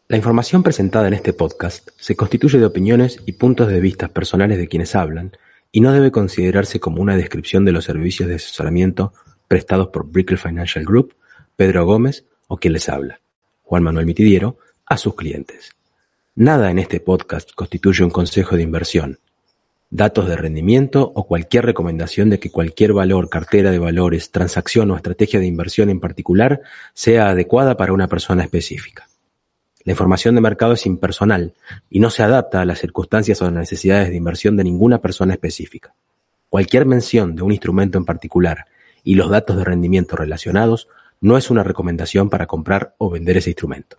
La 0.08 0.16
información 0.16 0.62
presentada 0.62 1.08
en 1.08 1.14
este 1.14 1.32
podcast 1.32 1.88
se 1.96 2.14
constituye 2.14 2.60
de 2.60 2.66
opiniones 2.66 3.20
y 3.26 3.32
puntos 3.32 3.66
de 3.66 3.80
vista 3.80 4.06
personales 4.06 4.56
de 4.56 4.68
quienes 4.68 4.94
hablan 4.94 5.36
y 5.72 5.80
no 5.80 5.90
debe 5.90 6.12
considerarse 6.12 6.78
como 6.78 7.02
una 7.02 7.16
descripción 7.16 7.64
de 7.64 7.72
los 7.72 7.86
servicios 7.86 8.28
de 8.28 8.36
asesoramiento 8.36 9.12
prestados 9.48 9.88
por 9.88 10.06
Brickell 10.06 10.38
Financial 10.38 10.84
Group, 10.84 11.16
Pedro 11.56 11.86
Gómez 11.86 12.24
o 12.46 12.56
quien 12.56 12.74
les 12.74 12.88
habla, 12.88 13.20
Juan 13.64 13.82
Manuel 13.82 14.06
Mitidiero, 14.06 14.58
a 14.86 14.96
sus 14.96 15.16
clientes. 15.16 15.72
Nada 16.36 16.70
en 16.70 16.78
este 16.78 17.00
podcast 17.00 17.50
constituye 17.56 18.04
un 18.04 18.10
consejo 18.10 18.54
de 18.54 18.62
inversión, 18.62 19.18
datos 19.90 20.28
de 20.28 20.36
rendimiento 20.36 21.10
o 21.16 21.26
cualquier 21.26 21.66
recomendación 21.66 22.30
de 22.30 22.38
que 22.38 22.52
cualquier 22.52 22.92
valor, 22.92 23.28
cartera 23.28 23.72
de 23.72 23.80
valores, 23.80 24.30
transacción 24.30 24.88
o 24.92 24.96
estrategia 24.96 25.40
de 25.40 25.46
inversión 25.46 25.90
en 25.90 25.98
particular 25.98 26.60
sea 26.94 27.30
adecuada 27.30 27.76
para 27.76 27.92
una 27.92 28.06
persona 28.06 28.44
específica. 28.44 29.08
La 29.86 29.92
información 29.92 30.34
de 30.34 30.40
mercado 30.40 30.72
es 30.72 30.84
impersonal 30.84 31.54
y 31.88 32.00
no 32.00 32.10
se 32.10 32.24
adapta 32.24 32.60
a 32.60 32.64
las 32.64 32.80
circunstancias 32.80 33.40
o 33.40 33.44
las 33.44 33.54
necesidades 33.54 34.10
de 34.10 34.16
inversión 34.16 34.56
de 34.56 34.64
ninguna 34.64 35.00
persona 35.00 35.32
específica. 35.32 35.94
Cualquier 36.48 36.86
mención 36.86 37.36
de 37.36 37.42
un 37.42 37.52
instrumento 37.52 37.96
en 37.96 38.04
particular 38.04 38.66
y 39.04 39.14
los 39.14 39.30
datos 39.30 39.56
de 39.56 39.62
rendimiento 39.62 40.16
relacionados 40.16 40.88
no 41.20 41.36
es 41.36 41.50
una 41.52 41.62
recomendación 41.62 42.30
para 42.30 42.48
comprar 42.48 42.96
o 42.98 43.10
vender 43.10 43.36
ese 43.36 43.50
instrumento. 43.50 43.98